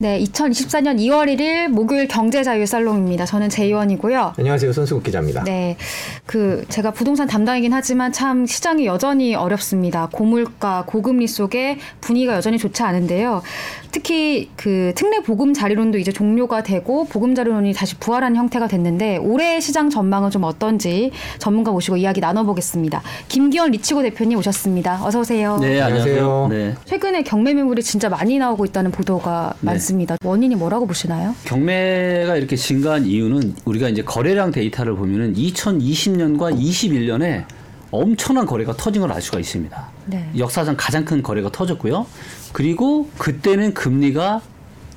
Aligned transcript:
네, 0.00 0.20
2024년 0.20 0.96
2월 1.00 1.26
1일 1.26 1.66
목요일 1.70 2.06
경제자유살롱입니다. 2.06 3.26
저는 3.26 3.48
제이원이고요. 3.48 4.34
안녕하세요. 4.38 4.72
손수국 4.72 5.02
기자입니다. 5.02 5.42
네, 5.42 5.76
그 6.24 6.64
제가 6.68 6.92
부동산 6.92 7.26
담당이긴 7.26 7.72
하지만 7.72 8.12
참 8.12 8.46
시장이 8.46 8.86
여전히 8.86 9.34
어렵습니다. 9.34 10.08
고물가, 10.12 10.84
고금리 10.86 11.26
속에 11.26 11.78
분위기가 12.00 12.36
여전히 12.36 12.58
좋지 12.58 12.80
않은데요. 12.84 13.42
특히 13.90 14.50
그 14.56 14.92
특례 14.94 15.20
보금 15.20 15.54
자리론도 15.54 15.98
이제 15.98 16.12
종료가 16.12 16.62
되고 16.62 17.04
보금 17.06 17.34
자리론이 17.34 17.72
다시 17.72 17.96
부활하는 17.96 18.36
형태가 18.36 18.68
됐는데 18.68 19.16
올해 19.18 19.60
시장 19.60 19.88
전망은 19.90 20.30
좀 20.30 20.44
어떤지 20.44 21.10
전문가 21.38 21.70
모시고 21.72 21.96
이야기 21.96 22.20
나눠보겠습니다. 22.20 23.02
김기원 23.28 23.70
리치고 23.70 24.02
대표님 24.02 24.38
오셨습니다. 24.38 25.04
어서 25.04 25.20
오세요. 25.20 25.56
네, 25.60 25.80
안녕하세요. 25.80 26.16
안녕하세요. 26.24 26.48
네. 26.50 26.74
최근에 26.84 27.22
경매 27.22 27.54
매물이 27.54 27.82
진짜 27.82 28.08
많이 28.08 28.38
나오고 28.38 28.64
있다는 28.66 28.90
보도가 28.90 29.54
네. 29.60 29.66
많습니다. 29.66 30.16
원인이 30.22 30.54
뭐라고 30.56 30.86
보시나요? 30.86 31.34
경매가 31.44 32.36
이렇게 32.36 32.56
증가한 32.56 33.06
이유는 33.06 33.54
우리가 33.64 33.88
이제 33.88 34.02
거래량 34.02 34.50
데이터를 34.50 34.94
보면은 34.96 35.34
2020년과 35.34 36.58
21년에 36.58 37.44
엄청난 37.90 38.44
거래가 38.44 38.74
터진 38.76 39.00
걸 39.00 39.08
알 39.12 39.22
수가 39.22 39.38
있습니다. 39.40 39.88
네. 40.06 40.28
역사상 40.36 40.74
가장 40.76 41.06
큰 41.06 41.22
거래가 41.22 41.50
터졌고요. 41.50 42.06
그리고 42.52 43.08
그때는 43.18 43.74
금리가 43.74 44.40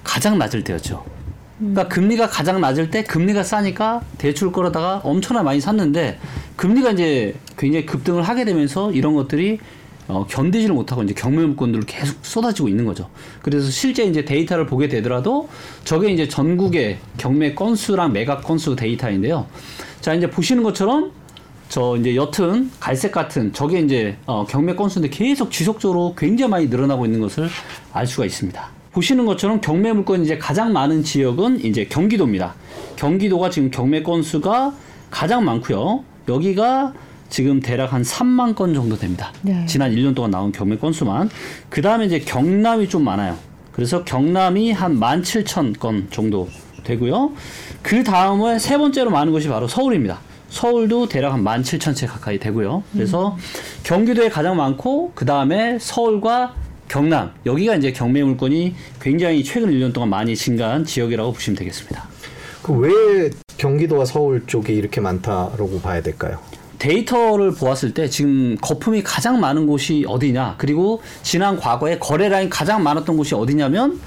가장 0.03 0.37
낮을 0.37 0.63
때였죠. 0.63 1.03
그러니까 1.59 1.87
금리가 1.87 2.27
가장 2.27 2.59
낮을 2.59 2.89
때 2.89 3.03
금리가 3.03 3.43
싸니까 3.43 4.01
대출 4.17 4.51
끌어다가 4.51 5.01
엄청나 5.03 5.43
많이 5.43 5.61
샀는데 5.61 6.19
금리가 6.55 6.91
이제 6.91 7.35
굉장히 7.57 7.85
급등을 7.85 8.23
하게 8.23 8.45
되면서 8.45 8.91
이런 8.91 9.13
것들이 9.13 9.59
어, 10.07 10.25
견디지를 10.27 10.73
못하고 10.73 11.03
이제 11.03 11.13
경매 11.13 11.45
물건들로 11.45 11.83
계속 11.85 12.17
쏟아지고 12.25 12.67
있는 12.67 12.85
거죠. 12.85 13.09
그래서 13.41 13.69
실제 13.69 14.03
이제 14.03 14.25
데이터를 14.25 14.65
보게 14.65 14.87
되더라도 14.87 15.47
저게 15.85 16.11
이제 16.11 16.27
전국의 16.27 16.97
경매 17.17 17.53
건수랑 17.53 18.11
매각 18.11 18.43
건수 18.43 18.75
데이터인데요. 18.75 19.45
자, 20.01 20.13
이제 20.13 20.29
보시는 20.29 20.63
것처럼 20.63 21.11
저 21.71 21.95
이제 21.95 22.17
옅은 22.17 22.69
갈색 22.81 23.13
같은 23.13 23.53
저게 23.53 23.79
이제 23.79 24.17
어, 24.25 24.45
경매 24.45 24.75
건수인데 24.75 25.09
계속 25.09 25.51
지속적으로 25.51 26.13
굉장히 26.17 26.49
많이 26.51 26.67
늘어나고 26.67 27.05
있는 27.05 27.21
것을 27.21 27.47
알 27.93 28.05
수가 28.05 28.25
있습니다. 28.25 28.69
보시는 28.91 29.25
것처럼 29.25 29.61
경매 29.61 29.93
물건이 29.93 30.25
이제 30.25 30.37
가장 30.37 30.73
많은 30.73 31.01
지역은 31.01 31.63
이제 31.63 31.85
경기도입니다. 31.85 32.55
경기도가 32.97 33.49
지금 33.49 33.71
경매 33.71 34.03
건수가 34.03 34.73
가장 35.09 35.45
많고요. 35.45 36.03
여기가 36.27 36.91
지금 37.29 37.61
대략 37.61 37.93
한 37.93 38.01
3만 38.01 38.53
건 38.53 38.73
정도 38.73 38.97
됩니다. 38.97 39.31
네. 39.41 39.65
지난 39.65 39.95
1년 39.95 40.13
동안 40.13 40.31
나온 40.31 40.51
경매 40.51 40.75
건수만. 40.75 41.29
그 41.69 41.81
다음에 41.81 42.05
이제 42.05 42.19
경남이 42.19 42.89
좀 42.89 43.05
많아요. 43.05 43.37
그래서 43.71 44.03
경남이 44.03 44.73
한 44.73 44.99
17,000건 44.99 46.11
정도 46.11 46.49
되고요. 46.83 47.31
그 47.81 48.03
다음에 48.03 48.59
세 48.59 48.77
번째로 48.77 49.09
많은 49.09 49.31
곳이 49.31 49.47
바로 49.47 49.69
서울입니다. 49.69 50.19
서울도 50.51 51.07
대략 51.07 51.33
한 51.33 51.43
17,000채 51.43 52.07
가까이 52.07 52.37
되고요. 52.37 52.83
그래서 52.93 53.37
경기도에 53.83 54.29
가장 54.29 54.57
많고 54.57 55.13
그 55.15 55.25
다음에 55.25 55.79
서울과 55.79 56.53
경남 56.87 57.31
여기가 57.45 57.75
이제 57.75 57.93
경매 57.93 58.21
물건이 58.21 58.75
굉장히 59.01 59.43
최근 59.43 59.71
1년 59.71 59.93
동안 59.93 60.09
많이 60.09 60.35
증가한 60.35 60.83
지역이라고 60.85 61.31
보시면 61.33 61.57
되겠습니다. 61.57 62.03
그 62.61 62.73
왜 62.73 63.31
경기도와 63.57 64.05
서울 64.05 64.45
쪽이 64.45 64.73
이렇게 64.73 65.01
많다라고 65.01 65.79
봐야 65.81 66.01
될까요? 66.01 66.39
데이터를 66.79 67.53
보았을 67.53 67.93
때 67.93 68.09
지금 68.09 68.57
거품이 68.59 69.03
가장 69.03 69.39
많은 69.39 69.67
곳이 69.67 70.03
어디냐 70.07 70.55
그리고 70.57 71.01
지난 71.21 71.57
과거에 71.57 71.97
거래량이 71.99 72.49
가장 72.49 72.83
많았던 72.83 73.17
곳이 73.17 73.35
어디냐면 73.35 73.99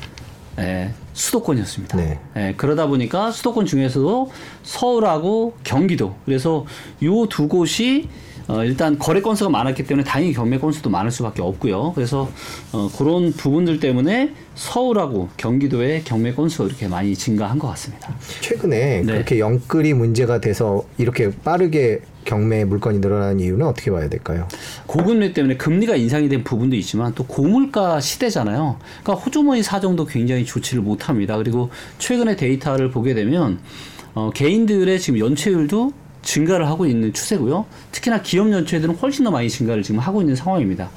예, 0.59 0.91
수도권이었습니다. 1.15 1.97
네. 1.97 2.19
예, 2.37 2.55
그러다 2.57 2.87
보니까 2.87 3.31
수도권 3.31 3.65
중에서도 3.67 4.31
서울하고 4.63 5.55
경기도 5.65 6.15
그래서 6.27 6.67
요 7.03 7.27
두 7.27 7.49
곳이 7.49 8.09
어, 8.47 8.63
일단 8.63 8.99
거래 8.99 9.23
건수가 9.23 9.49
많았기 9.49 9.85
때문에 9.85 10.05
당연히 10.05 10.35
경매 10.35 10.59
건수도 10.59 10.91
많을 10.91 11.11
수밖에 11.11 11.41
없고요. 11.41 11.93
그래서 11.95 12.29
어, 12.73 12.91
그런 12.99 13.33
부분들 13.33 13.81
때문에 13.81 14.35
서울하고 14.55 15.31
경기도의 15.39 16.05
경매 16.05 16.35
건수가 16.35 16.67
이렇게 16.69 16.87
많이 16.87 17.17
증가한 17.17 17.59
것 17.59 17.69
같습니다. 17.69 18.15
최근에 18.43 19.01
네. 19.01 19.05
그렇게 19.05 19.39
영끌이 19.39 19.95
문제가 19.95 20.41
돼서 20.43 20.85
이렇게 20.99 21.31
빠르게 21.31 22.01
경매 22.25 22.65
물건이 22.65 22.99
늘어나는 22.99 23.41
이유는 23.41 23.67
어떻게 23.67 23.91
봐야 23.91 24.09
될까요? 24.09 24.49
고금리 24.87 25.33
때문에 25.33 25.57
금리가 25.57 25.97
인상이 25.97 26.29
된 26.29 26.45
부분도 26.45 26.77
있지만 26.77 27.15
또 27.15 27.25
고물가 27.25 28.01
시대잖아요. 28.01 28.79
그러니까 29.03 29.25
호주머니 29.25 29.63
사정도 29.63 30.05
굉장히 30.07 30.45
좋지를 30.45 30.83
못합니다. 30.83 31.37
그리고 31.37 31.71
최근에 31.99 32.37
데이터를 32.37 32.91
보게 32.91 33.15
되면 33.15 33.59
어, 34.15 34.31
개인들의 34.35 34.99
지금 35.01 35.19
연체율도 35.19 35.93
증가를 36.23 36.67
하고 36.67 36.87
있는 36.87 37.13
추세고요. 37.13 37.67
특히나 37.93 38.23
기업 38.23 38.51
연체들은 38.51 38.97
훨씬 38.97 39.25
더 39.25 39.31
많이 39.31 39.49
증가를 39.49 39.83
지금 39.83 40.01
하고 40.01 40.21
있는 40.21 40.35
상황입니다. 40.35 40.91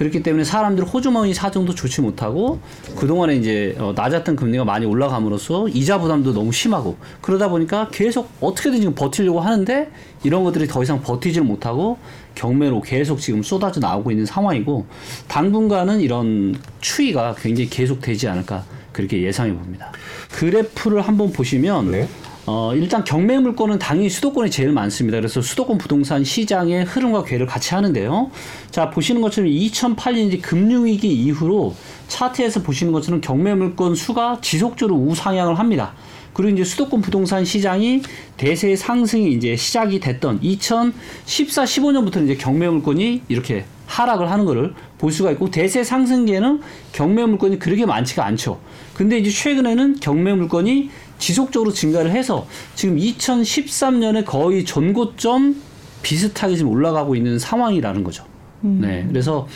그렇기 0.00 0.22
때문에 0.22 0.44
사람들 0.44 0.84
호주머니 0.84 1.34
사정도 1.34 1.74
좋지 1.74 2.00
못하고 2.00 2.58
그동안에 2.96 3.36
이제 3.36 3.76
어, 3.78 3.92
낮았던 3.94 4.34
금리가 4.34 4.64
많이 4.64 4.86
올라감으로써 4.86 5.68
이자 5.68 5.98
부담도 5.98 6.32
너무 6.32 6.52
심하고 6.52 6.96
그러다 7.20 7.48
보니까 7.48 7.88
계속 7.92 8.30
어떻게든 8.40 8.78
지금 8.78 8.94
버티려고 8.94 9.40
하는데 9.40 9.90
이런 10.24 10.42
것들이 10.42 10.68
더 10.68 10.82
이상 10.82 11.02
버티지를 11.02 11.46
못하고 11.46 11.98
경매로 12.34 12.80
계속 12.80 13.20
지금 13.20 13.42
쏟아져 13.42 13.78
나오고 13.78 14.10
있는 14.10 14.24
상황이고 14.24 14.86
당분간은 15.28 16.00
이런 16.00 16.56
추이가 16.80 17.34
굉장히 17.34 17.68
계속 17.68 18.00
되지 18.00 18.26
않을까 18.26 18.64
그렇게 18.92 19.20
예상해 19.20 19.52
봅니다. 19.52 19.92
그래프를 20.32 21.02
한번 21.02 21.30
보시면 21.30 21.90
네. 21.90 22.08
어, 22.52 22.74
일단 22.74 23.04
경매 23.04 23.38
물건은 23.38 23.78
당연히 23.78 24.10
수도권이 24.10 24.50
제일 24.50 24.72
많습니다. 24.72 25.18
그래서 25.18 25.40
수도권 25.40 25.78
부동산 25.78 26.24
시장의 26.24 26.84
흐름과 26.84 27.22
궤를 27.22 27.46
같이 27.46 27.74
하는데요. 27.74 28.32
자, 28.72 28.90
보시는 28.90 29.20
것처럼 29.20 29.48
2008년 29.48 30.42
금융위기 30.42 31.12
이후로 31.12 31.76
차트에서 32.08 32.62
보시는 32.64 32.92
것처럼 32.92 33.20
경매 33.20 33.54
물건 33.54 33.94
수가 33.94 34.40
지속적으로 34.42 34.96
우상향을 34.98 35.60
합니다. 35.60 35.94
그리고 36.32 36.52
이제 36.52 36.64
수도권 36.64 37.02
부동산 37.02 37.44
시장이 37.44 38.02
대세 38.36 38.74
상승이 38.74 39.30
이제 39.32 39.54
시작이 39.54 40.00
됐던 40.00 40.40
2014, 40.42 41.62
15년부터 41.62 42.24
이제 42.24 42.34
경매 42.34 42.68
물건이 42.68 43.22
이렇게 43.28 43.64
하락을 43.86 44.28
하는 44.28 44.44
것을 44.44 44.74
볼 44.98 45.12
수가 45.12 45.30
있고 45.32 45.50
대세 45.50 45.84
상승기에는 45.84 46.60
경매 46.92 47.26
물건이 47.26 47.60
그렇게 47.60 47.86
많지가 47.86 48.24
않죠. 48.24 48.60
근데 48.94 49.18
이제 49.18 49.30
최근에는 49.30 50.00
경매 50.00 50.34
물건이 50.34 50.90
지속적으로 51.20 51.72
증가를 51.72 52.10
해서 52.10 52.48
지금 52.74 52.96
2013년에 52.96 54.24
거의 54.24 54.64
전고점 54.64 55.54
비슷하게 56.02 56.56
지금 56.56 56.72
올라가고 56.72 57.14
있는 57.14 57.38
상황이라는 57.38 58.02
거죠. 58.02 58.24
네. 58.62 59.06
그래서 59.08 59.46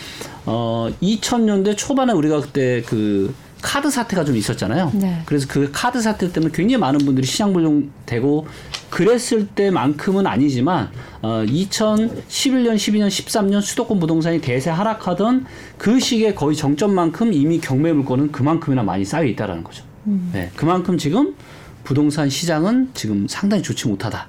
어 0.47 0.89
2000년대 1.03 1.77
초반에 1.77 2.13
우리가 2.13 2.41
그때 2.41 2.83
그 2.83 3.35
카드 3.61 3.91
사태가 3.91 4.25
좀 4.25 4.37
있었잖아요. 4.37 4.93
네. 4.95 5.23
그래서 5.25 5.47
그 5.49 5.71
카드 5.73 6.01
사태 6.01 6.31
때문에 6.31 6.53
굉장히 6.55 6.79
많은 6.79 7.01
분들이 7.01 7.27
시장 7.27 7.53
불용되고 7.53 8.47
그랬을 8.91 9.47
때만큼은 9.49 10.27
아니지만 10.27 10.91
어 11.23 11.45
2011년, 11.47 12.77
12년, 12.77 13.09
13년 13.09 13.63
수도권 13.63 14.01
부동산이 14.01 14.41
대세 14.41 14.71
하락하던 14.71 15.47
그 15.79 15.99
시기에 15.99 16.35
거의 16.35 16.57
정점만큼 16.57 17.33
이미 17.33 17.59
경매 17.59 17.93
물건은 17.93 18.33
그만큼이나 18.33 18.83
많이 18.83 19.05
쌓여 19.05 19.25
있다라는 19.25 19.65
거죠. 19.65 19.85
네. 20.05 20.51
그만큼 20.55 20.99
지금 20.99 21.35
부동산 21.84 22.28
시장은 22.28 22.91
지금 22.95 23.27
상당히 23.28 23.62
좋지 23.62 23.87
못하다. 23.89 24.27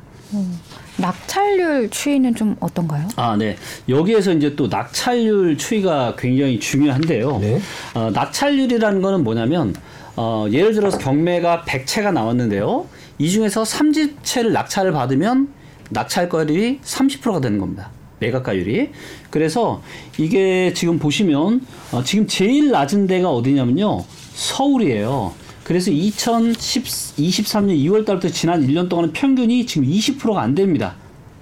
낙찰률 0.98 1.90
추이는 1.90 2.36
좀 2.36 2.56
어떤가요? 2.60 3.08
아, 3.16 3.36
네. 3.38 3.56
여기에서 3.90 4.34
이제 4.34 4.56
또 4.56 4.68
낙찰률 4.68 5.58
추이가 5.58 6.16
굉장히 6.18 6.60
중요한데요. 6.60 7.40
네. 7.40 7.62
어, 7.94 8.12
낙찰률이라는 8.14 9.02
거는 9.02 9.24
뭐냐면, 9.24 9.74
어, 10.16 10.48
예를 10.52 10.74
들어서 10.74 10.98
경매가 10.98 11.64
100채가 11.68 12.12
나왔는데요. 12.14 12.88
이 13.18 13.30
중에서 13.30 13.64
30채를 13.64 14.52
낙찰을 14.52 14.92
받으면 14.92 15.50
낙찰가율이 15.90 16.80
30%가 16.84 17.40
되는 17.42 17.60
겁니다. 17.60 17.90
매각가율이. 18.20 18.92
그래서 19.30 19.82
이게 20.18 20.74
지금 20.74 21.00
보시면, 21.00 21.66
어, 21.92 22.04
지금 22.04 22.28
제일 22.28 22.72
낮은 22.72 23.08
데가 23.08 23.30
어디냐면요. 23.30 24.04
서울이에요. 24.34 25.45
그래서 25.66 25.90
2023년 25.90 27.76
2월 27.86 28.06
달부터 28.06 28.30
지난 28.30 28.66
1년 28.68 28.88
동안은 28.88 29.14
평균이 29.14 29.66
지금 29.66 29.88
20%가 29.88 30.40
안 30.40 30.54
됩니다. 30.54 30.94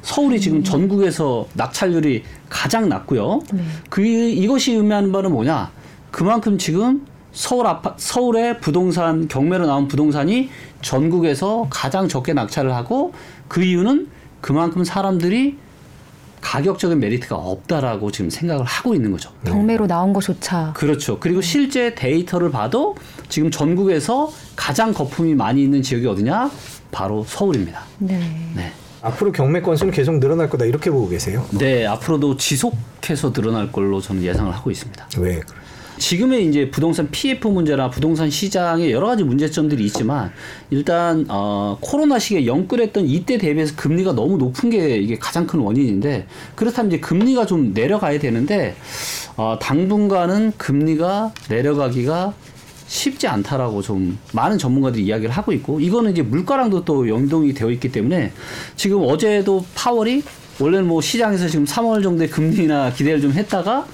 서울이 0.02 0.40
지금 0.40 0.64
전국에서 0.64 1.46
낙찰률이 1.56 2.24
가장 2.48 2.88
낮고요. 2.88 3.42
네. 3.52 3.64
그 3.90 4.02
이것이 4.02 4.72
의미하는 4.76 5.12
바는 5.12 5.30
뭐냐? 5.30 5.72
그만큼 6.10 6.58
지금 6.58 7.06
서울 7.34 7.68
아파 7.68 7.96
서울의 7.98 8.62
부동산 8.62 9.28
경매로 9.28 9.66
나온 9.66 9.90
부동산이 9.90 10.50
전국에서 10.82 11.68
가장 11.70 12.08
적게 12.08 12.32
낙찰을 12.32 12.74
하고 12.74 13.12
그 13.50 13.62
이유는 13.62 14.08
그만큼 14.40 14.86
사람들이 14.86 15.58
가격적인 16.44 17.00
메리트가 17.00 17.36
없다라고 17.36 18.12
지금 18.12 18.30
생각을 18.30 18.66
하고 18.66 18.94
있는 18.94 19.12
거죠. 19.12 19.32
경매로 19.46 19.88
나온 19.88 20.14
것조차 20.14 20.74
그렇죠. 20.76 21.18
그리고 21.20 21.42
실제 21.42 21.96
데이터를 21.96 22.52
봐도 22.52 22.96
지금 23.30 23.50
전국에서 23.50 24.32
가장 24.56 24.94
거품이 24.94 25.34
많이 25.36 25.64
있는 25.64 25.82
지역이 25.82 26.06
어디냐? 26.06 26.52
바로 26.92 27.24
서울입니다. 27.24 27.82
네. 27.98 28.20
네. 28.56 28.72
앞으로 29.02 29.32
경매 29.32 29.62
건수는 29.62 29.92
계속 29.92 30.20
늘어날 30.20 30.50
거다 30.50 30.66
이렇게 30.66 30.92
보고 30.92 31.10
계세요. 31.10 31.46
네, 31.52 31.86
앞으로도 31.86 32.38
지속해서 32.38 33.34
늘어날 33.34 33.72
걸로 33.72 34.00
저는 34.00 34.22
예상을 34.22 34.54
하고 34.54 34.70
있습니다. 34.70 35.08
왜? 35.18 35.42
지금의 36.04 36.50
이제 36.50 36.70
부동산 36.70 37.10
PF 37.10 37.48
문제나 37.48 37.90
부동산 37.90 38.30
시장에 38.30 38.92
여러 38.92 39.08
가지 39.08 39.24
문제점들이 39.24 39.86
있지만 39.86 40.34
일단 40.70 41.26
어 41.30 41.78
코로나 41.80 42.20
시기에 42.20 42.46
영끌했던 42.46 43.06
이때 43.06 43.38
대비해서 43.38 43.74
금리가 43.78 44.12
너무 44.12 44.36
높은 44.36 44.70
게 44.70 44.98
이게 44.98 45.18
가장 45.18 45.48
큰 45.48 45.62
원인인데 45.62 46.28
그렇다면 46.56 46.92
이제 46.92 47.00
금리가 47.00 47.46
좀 47.46 47.72
내려가야 47.74 48.20
되는데 48.20 48.76
어 49.38 49.58
당분간은 49.62 50.52
금리가 50.58 51.32
내려가기가 51.50 52.34
쉽지 52.86 53.30
않다라고 53.30 53.82
좀 53.82 54.18
많은 54.34 54.58
전문가들이 54.58 55.06
이야기를 55.06 55.32
하고 55.32 55.54
있고 55.54 55.80
이거는 55.80 56.12
이제 56.12 56.22
물가랑도 56.22 56.84
또 56.84 57.08
연동이 57.08 57.54
되어 57.54 57.72
있기 57.72 57.94
때문에 57.94 58.34
지금 58.76 59.04
어제도 59.06 59.64
파월이 59.74 60.22
원래는 60.60 60.86
뭐 60.86 61.00
시장에서 61.00 61.48
지금 61.48 61.64
3월 61.64 62.04
정도의 62.04 62.30
금리나 62.30 62.92
기대를 62.92 63.22
좀 63.22 63.32
했다가 63.32 63.86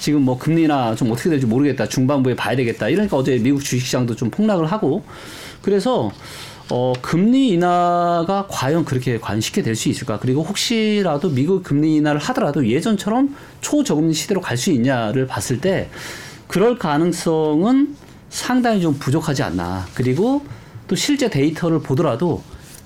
지금 0.00 0.22
뭐 0.22 0.38
금리나 0.38 0.94
좀 0.94 1.10
어떻게 1.10 1.30
될지 1.30 1.46
모르겠다. 1.46 1.88
중반부에 1.88 2.36
봐야 2.36 2.56
되겠다. 2.56 2.88
이러니까 2.88 3.16
어제 3.16 3.38
미국 3.38 3.62
주식시장도 3.62 4.16
좀 4.16 4.30
폭락을 4.30 4.66
하고. 4.66 5.04
그래서 5.62 6.10
어 6.70 6.92
금리 7.00 7.48
인하가 7.50 8.46
과연 8.48 8.84
그렇게 8.84 9.20
쉽게 9.40 9.62
될 9.62 9.76
수 9.76 9.88
있을까? 9.88 10.18
그리고 10.18 10.42
혹시라도 10.42 11.30
미국 11.30 11.62
금리 11.62 11.96
인하를 11.96 12.20
하더라도 12.20 12.66
예전처럼 12.66 13.34
초저금리 13.60 14.12
시대로 14.14 14.40
갈 14.40 14.56
수 14.56 14.70
있냐를 14.70 15.26
봤을 15.26 15.60
때 15.60 15.88
그럴 16.48 16.78
가능성은 16.78 17.96
상당히 18.30 18.80
좀 18.80 18.94
부족하지 18.94 19.42
않나. 19.44 19.86
그리고 19.94 20.44
또 20.88 20.96
실제 20.96 21.30
데이터를 21.30 21.80
보더라도 21.80 22.42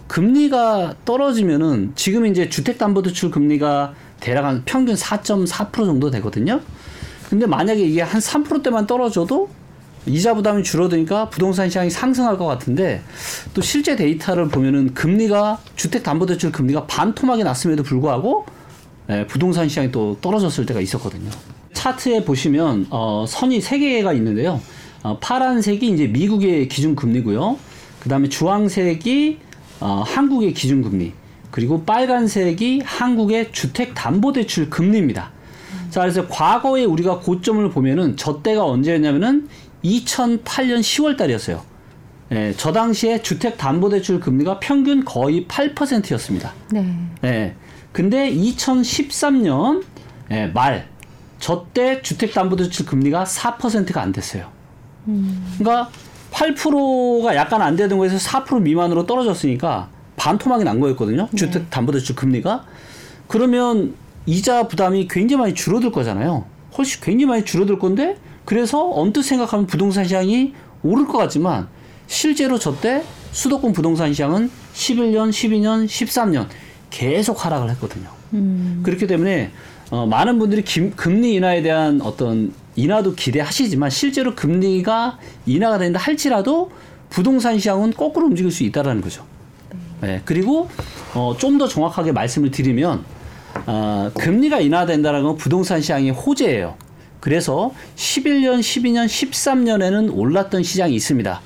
금리가 0.08 0.96
떨어지면은 1.04 1.92
지금 1.94 2.26
이제 2.26 2.48
주택담보대출 2.48 3.30
금리가 3.30 3.94
대략 4.18 4.44
한 4.44 4.62
평균 4.64 4.94
4.4% 4.94 5.72
정도 5.72 6.10
되거든요. 6.10 6.60
근데 7.30 7.46
만약에 7.46 7.80
이게 7.80 8.02
한 8.02 8.20
3%대만 8.20 8.88
떨어져도 8.88 9.48
이자 10.04 10.34
부담이 10.34 10.64
줄어드니까 10.64 11.30
부동산 11.30 11.68
시장이 11.68 11.88
상승할 11.88 12.36
것 12.36 12.44
같은데 12.46 13.02
또 13.54 13.62
실제 13.62 13.94
데이터를 13.94 14.48
보면은 14.48 14.94
금리가 14.94 15.60
주택담보대출 15.76 16.50
금리가 16.50 16.86
반토막이 16.86 17.44
났음에도 17.44 17.84
불구하고 17.84 18.46
예, 19.10 19.26
부동산 19.28 19.68
시장이 19.68 19.92
또 19.92 20.18
떨어졌을 20.20 20.66
때가 20.66 20.80
있었거든요. 20.80 21.30
차트에 21.72 22.24
보시면 22.24 22.88
어, 22.90 23.24
선이 23.28 23.60
세 23.60 23.78
개가 23.78 24.12
있는데요. 24.14 24.60
어, 25.04 25.18
파란색이 25.20 25.88
이제 25.88 26.08
미국의 26.08 26.68
기준 26.68 26.96
금리고요. 26.96 27.58
그다음에 28.00 28.28
주황색이 28.28 29.38
어, 29.78 30.02
한국의 30.04 30.52
기준 30.54 30.82
금리. 30.82 31.12
그리고 31.52 31.84
빨간색이 31.84 32.82
한국의 32.84 33.52
주택담보대출 33.52 34.70
금리입니다. 34.70 35.30
자, 35.90 36.00
그래서 36.00 36.26
과거에 36.28 36.84
우리가 36.84 37.18
고점을 37.18 37.68
보면은 37.70 38.16
저 38.16 38.42
때가 38.42 38.64
언제였냐면은 38.64 39.48
2008년 39.84 40.80
10월 40.80 41.16
달이었어요. 41.16 41.62
예, 42.32 42.54
저 42.56 42.72
당시에 42.72 43.22
주택담보대출 43.22 44.20
금리가 44.20 44.60
평균 44.60 45.04
거의 45.04 45.46
8%였습니다. 45.46 46.52
네. 46.70 46.94
예. 47.24 47.54
근데 47.92 48.32
2013년 48.32 49.82
예, 50.30 50.46
말, 50.46 50.88
저 51.40 51.66
때 51.72 52.02
주택담보대출 52.02 52.86
금리가 52.86 53.24
4%가 53.24 54.00
안 54.02 54.12
됐어요. 54.12 54.48
그러니까 55.58 55.90
8%가 56.30 57.34
약간 57.34 57.62
안 57.62 57.74
되던 57.74 57.98
거에서 57.98 58.16
4% 58.16 58.60
미만으로 58.62 59.06
떨어졌으니까 59.06 59.88
반토막이 60.16 60.64
난 60.64 60.78
거였거든요. 60.78 61.28
주택담보대출 61.34 62.14
금리가. 62.14 62.64
그러면 63.26 63.94
이자 64.26 64.68
부담이 64.68 65.08
굉장히 65.08 65.40
많이 65.40 65.54
줄어들 65.54 65.90
거잖아요. 65.90 66.44
훨씬 66.76 67.00
굉장히 67.02 67.26
많이 67.26 67.44
줄어들 67.44 67.78
건데 67.78 68.16
그래서 68.44 68.90
언뜻 68.92 69.22
생각하면 69.22 69.66
부동산 69.66 70.04
시장이 70.04 70.54
오를 70.82 71.06
것 71.06 71.18
같지만 71.18 71.68
실제로 72.06 72.58
저때 72.58 73.04
수도권 73.32 73.72
부동산 73.72 74.12
시장은 74.12 74.50
11년, 74.74 75.30
12년, 75.30 75.86
13년 75.86 76.46
계속 76.90 77.44
하락을 77.44 77.70
했거든요. 77.70 78.08
음. 78.32 78.80
그렇기 78.84 79.06
때문에 79.06 79.52
어, 79.90 80.06
많은 80.06 80.38
분들이 80.38 80.62
김, 80.62 80.92
금리 80.94 81.34
인하에 81.34 81.62
대한 81.62 82.00
어떤 82.00 82.52
인하도 82.76 83.14
기대하시지만 83.14 83.90
실제로 83.90 84.34
금리가 84.34 85.18
인하가 85.46 85.78
된다 85.78 85.98
할지라도 85.98 86.70
부동산 87.10 87.58
시장은 87.58 87.92
거꾸로 87.92 88.26
움직일 88.26 88.50
수 88.52 88.62
있다라는 88.62 89.00
거죠. 89.02 89.24
네, 90.00 90.22
그리고 90.24 90.68
어, 91.14 91.36
좀 91.38 91.58
더 91.58 91.68
정확하게 91.68 92.12
말씀을 92.12 92.50
드리면 92.50 93.04
어, 93.66 94.10
금리가 94.14 94.60
인하된다는 94.60 95.22
건 95.22 95.36
부동산 95.36 95.80
시장의 95.80 96.10
호재예요. 96.10 96.76
그래서 97.20 97.72
11년, 97.96 98.60
12년, 98.60 99.06
13년에는 99.06 100.16
올랐던 100.16 100.62
시장이 100.62 100.94
있습니다. 100.94 101.40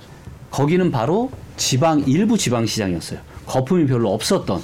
거기는 0.50 0.90
바로 0.90 1.30
지방 1.56 2.00
일부 2.06 2.38
지방 2.38 2.66
시장이었어요. 2.66 3.18
거품이 3.46 3.86
별로 3.86 4.12
없었던. 4.12 4.62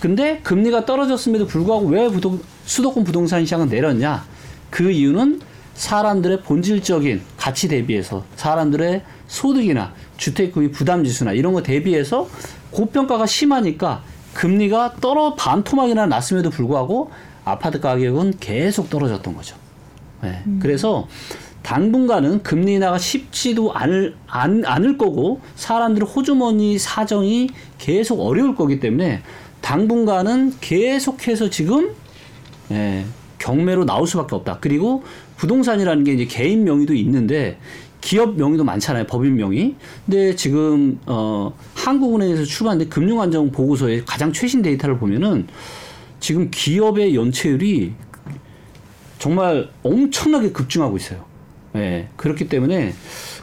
근데 0.00 0.40
금리가 0.42 0.84
떨어졌음에도 0.84 1.46
불구하고 1.46 1.86
왜 1.88 2.08
부동, 2.08 2.40
수도권 2.64 3.04
부동산 3.04 3.44
시장은 3.44 3.68
내렸냐? 3.68 4.24
그 4.70 4.90
이유는 4.90 5.40
사람들의 5.74 6.42
본질적인 6.42 7.22
가치 7.36 7.68
대비해서 7.68 8.24
사람들의 8.36 9.02
소득이나 9.28 9.92
주택 10.16 10.52
구입 10.52 10.72
부담 10.72 11.04
지수나 11.04 11.32
이런 11.32 11.52
거 11.52 11.62
대비해서 11.62 12.28
고평가가 12.70 13.26
심하니까 13.26 14.02
금리가 14.36 14.96
떨어 15.00 15.34
반토막이나 15.34 16.06
났음에도 16.06 16.50
불구하고 16.50 17.10
아파트 17.44 17.80
가격은 17.80 18.34
계속 18.38 18.90
떨어졌던 18.90 19.34
거죠. 19.34 19.56
네. 20.22 20.42
그래서 20.60 21.08
당분간은 21.62 22.42
금리 22.42 22.74
인하가 22.74 22.98
쉽지도 22.98 23.72
않을, 23.72 24.14
안, 24.26 24.62
않을 24.64 24.98
거고 24.98 25.40
사람들의 25.54 26.06
호주머니 26.08 26.78
사정이 26.78 27.48
계속 27.78 28.20
어려울 28.20 28.54
거기 28.54 28.78
때문에 28.78 29.22
당분간은 29.62 30.54
계속해서 30.60 31.48
지금 31.48 31.94
예, 32.70 33.04
경매로 33.38 33.86
나올 33.86 34.06
수밖에 34.06 34.34
없다. 34.36 34.58
그리고 34.60 35.02
부동산이라는 35.36 36.04
게 36.04 36.12
이제 36.12 36.24
개인 36.26 36.64
명의도 36.64 36.94
있는데 36.94 37.58
기업 38.06 38.36
명의도 38.36 38.62
많잖아요. 38.62 39.04
법인 39.08 39.34
명의. 39.34 39.74
근데 40.04 40.36
지금 40.36 41.00
어 41.06 41.52
한국은행에서 41.74 42.44
출간된 42.44 42.88
금융안정 42.88 43.50
보고서의 43.50 44.04
가장 44.06 44.32
최신 44.32 44.62
데이터를 44.62 44.96
보면은 44.96 45.48
지금 46.20 46.48
기업의 46.52 47.16
연체율이 47.16 47.94
정말 49.18 49.70
엄청나게 49.82 50.52
급증하고 50.52 50.96
있어요. 50.96 51.24
예. 51.74 52.06
그렇기 52.16 52.48
때문에 52.48 52.94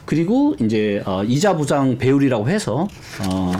그리고 0.06 0.56
이제 0.58 1.02
어, 1.04 1.22
이자 1.24 1.58
부장 1.58 1.98
배율이라고 1.98 2.48
해서 2.48 2.88
어, 3.28 3.52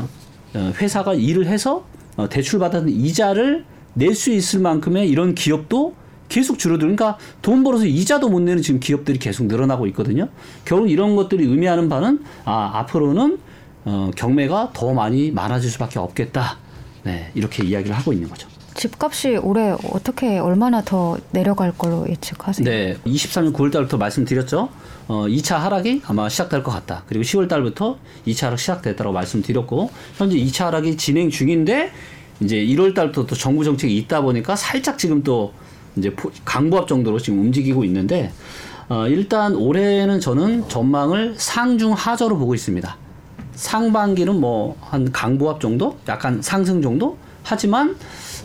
어, 0.54 0.72
회사가 0.80 1.12
일을 1.12 1.46
해서 1.46 1.84
어, 2.16 2.30
대출 2.30 2.58
받았는 2.60 2.88
이자를 2.88 3.66
낼 3.92 4.14
수 4.14 4.32
있을 4.32 4.60
만큼의 4.60 5.10
이런 5.10 5.34
기업도 5.34 5.94
계속 6.28 6.58
줄어들으니까 6.58 7.04
그러니까 7.04 7.18
돈 7.42 7.62
벌어서 7.62 7.86
이자도 7.86 8.28
못 8.28 8.40
내는 8.40 8.62
지금 8.62 8.80
기업들이 8.80 9.18
계속 9.18 9.46
늘어나고 9.46 9.86
있거든요. 9.88 10.28
결국 10.64 10.90
이런 10.90 11.16
것들이 11.16 11.44
의미하는 11.44 11.88
바는 11.88 12.24
아 12.44 12.70
앞으로는 12.74 13.38
어, 13.84 14.10
경매가 14.16 14.70
더 14.72 14.92
많이 14.94 15.30
많아질 15.30 15.70
수밖에 15.70 15.98
없겠다. 15.98 16.58
네 17.04 17.30
이렇게 17.34 17.64
이야기를 17.64 17.94
하고 17.94 18.12
있는 18.12 18.28
거죠. 18.28 18.48
집값이 18.74 19.36
올해 19.36 19.76
어떻게 19.92 20.38
얼마나 20.38 20.82
더 20.82 21.16
내려갈 21.30 21.72
걸로 21.72 22.06
예측하세요? 22.08 22.64
네, 22.64 22.96
23년 23.06 23.52
9월 23.52 23.72
달부터 23.72 23.96
말씀드렸죠. 23.98 24.68
어, 25.06 25.26
2차 25.26 25.58
하락이 25.58 26.02
아마 26.06 26.28
시작될 26.28 26.62
것 26.62 26.72
같다. 26.72 27.04
그리고 27.06 27.22
10월 27.22 27.48
달부터 27.48 27.98
2차 28.26 28.46
하락 28.46 28.58
시작됐다고 28.58 29.12
말씀드렸고 29.12 29.90
현재 30.16 30.36
2차 30.36 30.64
하락이 30.64 30.96
진행 30.96 31.30
중인데 31.30 31.92
이제 32.40 32.56
1월 32.56 32.94
달부터 32.94 33.26
또 33.26 33.36
정부 33.36 33.64
정책이 33.64 33.96
있다 33.96 34.22
보니까 34.22 34.56
살짝 34.56 34.98
지금 34.98 35.22
또 35.22 35.52
이제 35.96 36.10
포- 36.14 36.30
강보합 36.44 36.88
정도로 36.88 37.18
지금 37.18 37.40
움직이고 37.40 37.84
있는데 37.84 38.32
어, 38.88 39.06
일단 39.08 39.54
올해는 39.54 40.20
저는 40.20 40.68
전망을 40.68 41.34
상중 41.38 41.92
하저로 41.92 42.36
보고 42.38 42.54
있습니다. 42.54 42.96
상반기는 43.54 44.40
뭐 44.40 44.76
한 44.80 45.10
강보합 45.12 45.60
정도, 45.60 45.96
약간 46.08 46.42
상승 46.42 46.82
정도. 46.82 47.16
하지만 47.42 47.94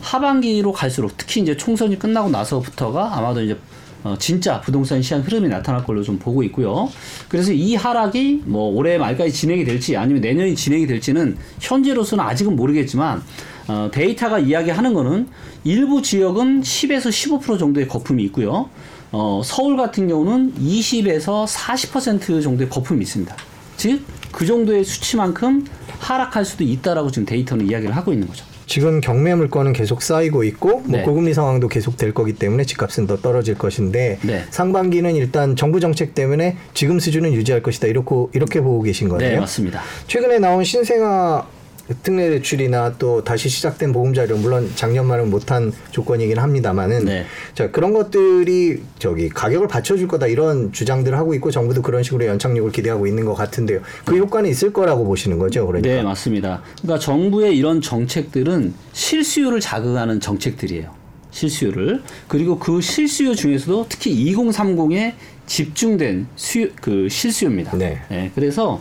하반기로 0.02 0.72
갈수록 0.72 1.12
특히 1.16 1.40
이제 1.40 1.56
총선이 1.56 1.98
끝나고 1.98 2.30
나서부터가 2.30 3.16
아마도 3.18 3.42
이제 3.42 3.56
어, 4.02 4.14
진짜 4.18 4.60
부동산 4.62 5.02
시장 5.02 5.20
흐름이 5.20 5.48
나타날 5.48 5.84
걸로 5.84 6.02
좀 6.02 6.18
보고 6.18 6.42
있고요. 6.44 6.88
그래서 7.28 7.52
이 7.52 7.74
하락이 7.74 8.42
뭐 8.46 8.70
올해 8.74 8.96
말까지 8.96 9.30
진행이 9.32 9.64
될지 9.64 9.94
아니면 9.96 10.22
내년이 10.22 10.54
진행이 10.54 10.86
될지는 10.86 11.36
현재로서는 11.60 12.24
아직은 12.24 12.56
모르겠지만 12.56 13.22
어, 13.68 13.90
데이터가 13.92 14.38
이야기하는 14.38 14.94
거는 14.94 15.28
일부 15.64 16.02
지역은 16.02 16.62
10에서 16.62 17.08
15% 17.40 17.58
정도의 17.58 17.88
거품이 17.88 18.22
있고요. 18.24 18.68
어, 19.12 19.42
서울 19.44 19.76
같은 19.76 20.08
경우는 20.08 20.54
20에서 20.54 21.46
40% 21.46 22.42
정도의 22.42 22.68
거품이 22.68 23.02
있습니다. 23.02 23.34
즉, 23.76 24.02
그 24.32 24.46
정도의 24.46 24.84
수치만큼 24.84 25.66
하락할 25.98 26.44
수도 26.44 26.64
있다라고 26.64 27.10
지금 27.10 27.26
데이터는 27.26 27.68
이야기를 27.68 27.96
하고 27.96 28.12
있는 28.12 28.28
거죠. 28.28 28.44
지금 28.70 29.00
경매 29.00 29.34
물건은 29.34 29.72
계속 29.72 30.00
쌓이고 30.00 30.44
있고 30.44 30.82
뭐 30.86 30.98
네. 30.98 31.02
고금리 31.02 31.34
상황도 31.34 31.66
계속 31.66 31.96
될 31.96 32.14
거기 32.14 32.34
때문에 32.34 32.62
집값은 32.64 33.08
더 33.08 33.16
떨어질 33.16 33.56
것인데 33.56 34.20
네. 34.22 34.44
상반기는 34.50 35.16
일단 35.16 35.56
정부 35.56 35.80
정책 35.80 36.14
때문에 36.14 36.56
지금 36.72 37.00
수준은 37.00 37.32
유지할 37.32 37.64
것이다 37.64 37.88
이렇게 37.88 38.14
이렇게 38.32 38.60
보고 38.60 38.80
계신 38.82 39.08
거네요. 39.08 39.30
네, 39.30 39.40
맞습니다. 39.40 39.82
최근에 40.06 40.38
나온 40.38 40.62
신생아 40.62 41.48
특례 42.02 42.30
대출이나 42.30 42.94
또 42.98 43.24
다시 43.24 43.48
시작된 43.48 43.92
보금자료 43.92 44.36
물론 44.36 44.70
작년 44.74 45.06
말은 45.06 45.30
못한 45.30 45.72
조건이긴 45.90 46.38
합니다만은 46.38 47.04
네. 47.04 47.24
자 47.54 47.70
그런 47.70 47.92
것들이 47.92 48.82
저기 48.98 49.28
가격을 49.28 49.68
받쳐줄 49.68 50.08
거다 50.08 50.26
이런 50.26 50.72
주장들을 50.72 51.16
하고 51.18 51.34
있고 51.34 51.50
정부도 51.50 51.82
그런 51.82 52.02
식으로 52.02 52.26
연착륙을 52.26 52.72
기대하고 52.72 53.06
있는 53.06 53.24
것 53.24 53.34
같은데요. 53.34 53.80
그 54.04 54.16
효과는 54.16 54.48
있을 54.50 54.72
거라고 54.72 55.04
보시는 55.04 55.38
거죠, 55.38 55.66
그러니까. 55.66 55.88
네, 55.88 56.02
맞습니다. 56.02 56.62
그러니까 56.80 56.98
정부의 56.98 57.56
이런 57.56 57.80
정책들은 57.80 58.74
실수요를 58.92 59.60
자극하는 59.60 60.20
정책들이에요. 60.20 61.00
실수요를. 61.30 62.02
그리고 62.28 62.58
그 62.58 62.80
실수요 62.80 63.34
중에서도 63.34 63.86
특히 63.88 64.32
2030에 64.32 65.14
집중된 65.46 66.28
수요, 66.36 66.68
그 66.80 67.08
실수요입니다. 67.08 67.76
네. 67.76 68.30
그래서 68.34 68.80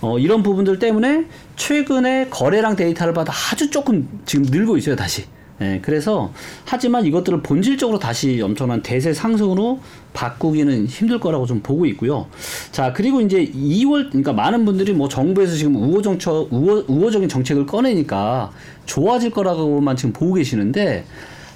어, 0.00 0.18
이런 0.18 0.42
부분들 0.42 0.78
때문에 0.78 1.26
최근에 1.58 2.28
거래량 2.30 2.76
데이터를 2.76 3.12
봐도 3.12 3.30
아주 3.52 3.68
조금 3.68 4.08
지금 4.24 4.46
늘고 4.48 4.78
있어요, 4.78 4.96
다시. 4.96 5.24
예, 5.60 5.80
그래서 5.82 6.32
하지만 6.64 7.04
이것들을 7.04 7.42
본질적으로 7.42 7.98
다시 7.98 8.40
엄청난 8.40 8.80
대세 8.80 9.12
상승으로 9.12 9.80
바꾸기는 10.12 10.86
힘들 10.86 11.18
거라고 11.18 11.46
좀 11.46 11.60
보고 11.62 11.84
있고요. 11.86 12.28
자, 12.70 12.92
그리고 12.92 13.20
이제 13.20 13.44
2월 13.44 14.08
그러니까 14.08 14.32
많은 14.32 14.64
분들이 14.64 14.92
뭐 14.92 15.08
정부에서 15.08 15.56
지금 15.56 15.74
우호 15.74 16.00
정策우호, 16.00 16.84
우호적인 16.86 17.28
정책을 17.28 17.66
꺼내니까 17.66 18.52
좋아질 18.86 19.30
거라고만 19.30 19.96
지금 19.96 20.12
보고 20.12 20.34
계시는데 20.34 21.04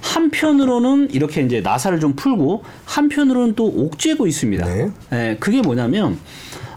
한편으로는 0.01 1.11
이렇게 1.11 1.41
이제 1.41 1.61
나사를 1.61 1.97
좀 2.01 2.13
풀고 2.17 2.63
한편으로는 2.83 3.55
또 3.55 3.67
옥죄고 3.67 4.27
있습니다. 4.27 4.65
네. 4.65 4.91
예, 5.13 5.37
그게 5.39 5.61
뭐냐면 5.61 6.17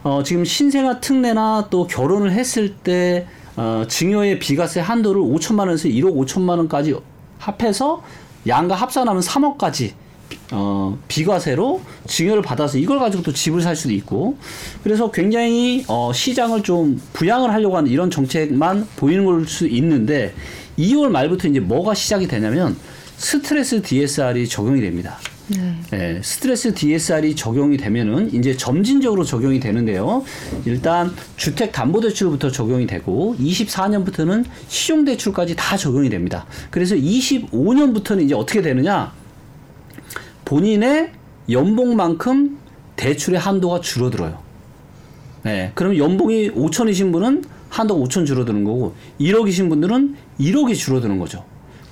어, 0.06 0.22
지금 0.22 0.44
신생아 0.44 1.00
특례나 1.00 1.66
또 1.68 1.88
결혼을 1.88 2.30
했을 2.30 2.76
때 2.76 3.26
어, 3.56 3.82
증여의 3.88 4.38
비과세 4.38 4.78
한도를 4.78 5.20
5천만 5.20 5.60
원에서 5.66 5.88
1억 5.88 6.14
5천만 6.14 6.58
원까지 6.58 6.94
합해서 7.38 8.04
양가 8.46 8.76
합산하면 8.76 9.20
3억까지 9.20 9.94
어, 10.52 10.96
비과세로 11.08 11.80
증여를 12.06 12.40
받아서 12.42 12.78
이걸 12.78 13.00
가지고 13.00 13.24
또 13.24 13.32
집을 13.32 13.60
살 13.60 13.74
수도 13.74 13.92
있고 13.94 14.38
그래서 14.84 15.10
굉장히 15.10 15.84
어, 15.88 16.12
시장을 16.12 16.62
좀 16.62 17.02
부양을 17.12 17.52
하려고 17.52 17.76
하는 17.76 17.90
이런 17.90 18.08
정책만 18.08 18.86
보이는 18.94 19.24
걸 19.24 19.44
수 19.48 19.66
있는데 19.66 20.32
2월 20.78 21.08
말부터 21.08 21.48
이제 21.48 21.58
뭐가 21.58 21.94
시작이 21.94 22.28
되냐면 22.28 22.76
스트레스 23.16 23.82
DSR이 23.82 24.46
적용이 24.48 24.82
됩니다. 24.82 25.18
네. 25.48 25.76
예, 25.92 26.20
스트레스 26.22 26.74
DSR이 26.74 27.36
적용이 27.36 27.76
되면은 27.76 28.34
이제 28.34 28.56
점진적으로 28.56 29.22
적용이 29.22 29.60
되는데요. 29.60 30.24
일단 30.64 31.12
주택 31.36 31.72
담보 31.72 32.00
대출부터 32.00 32.50
적용이 32.50 32.86
되고 32.86 33.36
24년부터는 33.38 34.44
신용 34.68 35.04
대출까지 35.04 35.54
다 35.54 35.76
적용이 35.76 36.08
됩니다. 36.08 36.46
그래서 36.70 36.96
25년부터는 36.96 38.24
이제 38.24 38.34
어떻게 38.34 38.60
되느냐? 38.60 39.12
본인의 40.44 41.12
연봉만큼 41.50 42.58
대출의 42.96 43.38
한도가 43.38 43.80
줄어들어요. 43.80 44.38
네, 45.44 45.70
그럼 45.74 45.96
연봉이 45.96 46.50
5천이신 46.50 47.12
분은 47.12 47.44
한도가 47.68 48.04
5천 48.04 48.26
줄어드는 48.26 48.64
거고 48.64 48.94
1억이신 49.20 49.68
분들은 49.68 50.16
1억이 50.40 50.74
줄어드는 50.76 51.18
거죠. 51.18 51.44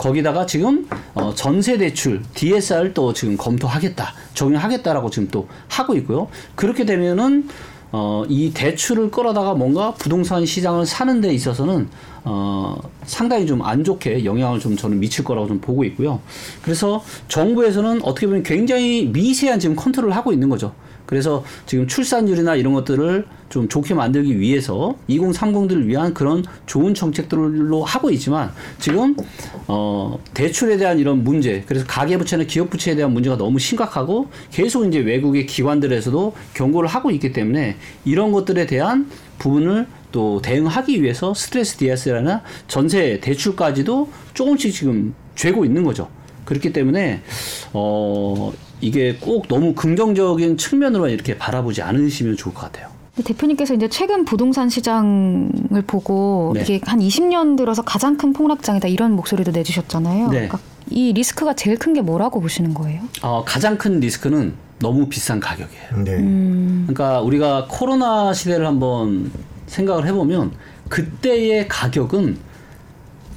거기다가 0.04 0.44
지금 0.44 0.87
어, 1.14 1.32
전세 1.34 1.78
대출 1.78 2.20
DSR 2.34 2.92
또 2.92 3.14
지금 3.14 3.38
검토하겠다 3.38 4.12
적용하겠다라고 4.34 5.08
지금 5.08 5.28
또 5.30 5.49
하고 5.68 5.94
있고요. 5.96 6.28
그렇게 6.54 6.84
되면은 6.84 7.49
어, 7.90 8.25
이 8.28 8.52
대출을 8.52 9.11
끌어다가 9.11 9.54
뭔가 9.54 9.94
부동산 9.94 10.44
시장을 10.44 10.84
사는 10.84 11.23
데 11.23 11.32
있어서는 11.32 11.88
어, 12.25 12.76
상당히 13.06 13.46
좀 13.46 13.62
안 13.62 13.82
좋게 13.82 14.26
영향을 14.26 14.61
좀 14.61 14.76
저는 14.76 15.00
미칠 15.00 15.25
거라고 15.25 15.46
좀 15.46 15.61
보고 15.61 15.84
있고요. 15.84 16.20
그래서 16.62 17.02
정부에서는 17.28 18.02
어떻게 18.02 18.26
보면 18.26 18.42
굉장히 18.42 19.06
미세한 19.06 19.58
지금 19.58 19.75
컨트롤을 19.75 20.14
하고 20.14 20.32
있는 20.34 20.50
거죠. 20.50 20.75
그래서 21.06 21.44
지금 21.66 21.87
출산율이나 21.87 22.56
이런 22.56 22.73
것들을 22.75 23.26
좀 23.49 23.68
좋게 23.68 23.94
만들기 23.94 24.40
위해서 24.40 24.96
2030들을 25.08 25.87
위한 25.87 26.12
그런 26.12 26.44
좋은 26.66 26.94
정책들로 26.94 27.84
하고 27.84 28.11
있지만 28.11 28.50
지금 28.80 29.14
어 29.68 30.18
대출에 30.34 30.76
대한 30.76 30.99
이런 30.99 31.23
문제 31.23 31.62
그래서 31.66 31.87
가계 31.87 32.16
부채나 32.18 32.44
기업 32.44 32.70
부채에 32.70 32.96
대한 32.96 33.12
문제가 33.12 33.37
너무 33.37 33.58
심각하고 33.58 34.28
계속 34.50 34.87
이제 34.87 34.99
외국의 34.99 35.46
기관들에서도 35.46 36.34
경고를 36.54 36.88
하고 36.88 37.11
있기 37.11 37.32
때문에 37.32 37.76
이런 38.04 38.32
것들에 38.32 38.66
대한 38.66 39.08
부분을 39.38 39.87
또 40.11 40.40
대응하기 40.42 41.02
위해서 41.02 41.34
스트레스 41.34 41.76
DS라나 41.76 42.42
전세 42.68 43.20
대출까지도 43.20 44.11
조금씩 44.32 44.73
지금 44.73 45.14
죄고 45.34 45.64
있는 45.64 45.84
거죠. 45.84 46.08
그렇기 46.44 46.73
때문에 46.73 47.23
어 47.73 48.52
이게 48.81 49.16
꼭 49.21 49.49
너무 49.49 49.75
긍정적인 49.75 50.57
측면으로 50.59 51.09
이렇게 51.09 51.37
바라보지 51.38 51.83
않으시면 51.83 52.37
좋을 52.37 52.54
것 52.54 52.62
같아요. 52.62 52.88
대표님께서 53.25 53.75
이제 53.75 53.88
최근 53.88 54.25
부동산 54.25 54.69
시장을 54.69 55.83
보고 55.87 56.50
네. 56.54 56.62
이게 56.62 56.81
한 56.85 56.99
20년 56.99 57.57
들어서 57.57 57.83
가장 57.83 58.16
큰 58.16 58.33
폭락장이다 58.33 58.88
이런 58.88 59.12
목소리도 59.12 59.52
내주셨잖아요. 59.52 60.28
네. 60.28 60.33
그러니까 60.49 60.59
이 60.90 61.12
리스크가 61.12 61.54
제일 61.54 61.78
큰 61.78 61.93
게 61.95 62.00
뭐라고 62.02 62.40
보시는 62.40 62.75
거예요? 62.75 63.02
어, 63.23 63.45
가장 63.47 63.78
큰 63.78 64.00
리스크는 64.00 64.54
너무 64.81 65.09
비싼 65.09 65.38
가격이에요. 65.38 66.04
네. 66.04 66.12
음, 66.16 66.85
그러니까 66.88 67.21
우리가 67.21 67.66
코로나 67.71 68.33
시대를 68.35 68.66
한번 68.66 69.31
생각을 69.69 70.07
해보면 70.09 70.50
그때의 70.88 71.69
가격은 71.69 72.37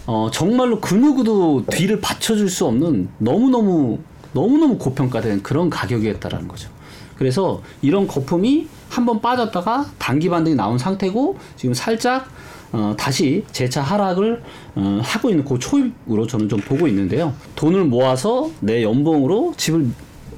어, 0.08 0.30
정말로 0.32 0.80
그 0.82 0.96
누구도 0.96 1.66
뒤를 1.70 2.02
받쳐줄 2.02 2.50
수 2.50 2.66
없는 2.66 3.10
너무너무 3.20 4.00
너무너무 4.34 4.78
고평가된 4.78 5.44
그런 5.44 5.70
가격이었다라는 5.70 6.48
거죠. 6.48 6.70
그래서 7.18 7.62
이런 7.82 8.08
거품이 8.08 8.68
한번 8.90 9.22
빠졌다가 9.22 9.88
단기 9.98 10.30
반등이 10.30 10.56
나온 10.56 10.78
상태고 10.78 11.38
지금 11.56 11.74
살짝 11.74 12.28
어, 12.72 12.94
다시 12.98 13.44
재차 13.52 13.82
하락을 13.82 14.44
어, 14.76 15.00
하고 15.02 15.30
있는 15.30 15.46
그 15.46 15.58
초입으로 15.58 16.28
저는 16.28 16.50
좀 16.50 16.60
보고 16.60 16.88
있는데요. 16.88 17.34
돈을 17.56 17.86
모아서 17.86 18.52
내 18.60 18.84
연봉으로 18.84 19.54
집을 19.58 19.88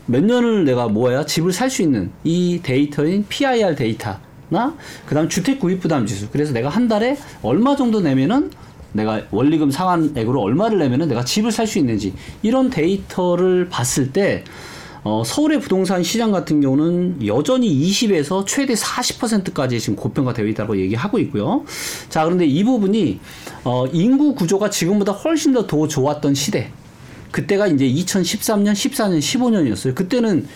몇 0.06 0.24
년을 0.24 0.64
내가 0.66 0.88
모아야 0.88 1.26
집을 1.26 1.52
살 1.52 1.70
수 1.70 1.82
있는 1.82 2.12
이 2.24 2.60
데이터인 2.64 3.26
PIR 3.28 3.76
데이터 3.76 4.18
나 4.50 4.74
그다음 5.06 5.30
주택 5.30 5.60
구입 5.60 5.80
부담 5.82 6.06
지수. 6.06 6.30
그래서 6.30 6.54
내가 6.54 6.70
한 6.70 6.88
달에 6.88 7.18
얼마 7.42 7.76
정도 7.76 8.00
내면은 8.02 8.52
내가 8.94 9.22
원리금 9.32 9.72
상환액으로 9.72 10.42
얼마를 10.42 10.80
내면은 10.80 11.08
내가 11.08 11.24
집을 11.24 11.52
살 11.52 11.68
수 11.68 11.78
있는지 11.80 12.14
이런 12.42 12.70
데이터를 12.70 13.70
봤을 13.70 14.12
때 14.12 14.44
어, 15.04 15.24
서울의 15.26 15.62
부동산 15.62 16.04
시장 16.04 16.32
같은 16.32 16.60
경우는 16.60 17.26
여전히 17.26 17.70
20에서 17.70 18.46
최대 18.46 18.74
40%까지 18.74 19.80
지금 19.80 19.96
고평가되어 19.96 20.46
있다고 20.48 20.78
얘기하고 20.78 21.20
있고요. 21.20 21.64
자, 22.10 22.26
그런데 22.26 22.46
이 22.46 22.64
부분이 22.64 23.20
어, 23.64 23.86
인구 23.94 24.36
구조가 24.36 24.70
지금보다 24.70 25.14
훨씬 25.14 25.54
더 25.54 25.68
더 25.68 25.88
좋았던 25.88 26.34
시대. 26.34 26.72
그때가 27.32 27.68
이제 27.68 27.86
2013년, 27.88 28.74
14년, 28.74 29.20
15년이었어요. 29.20 29.96
그때는 29.96 30.48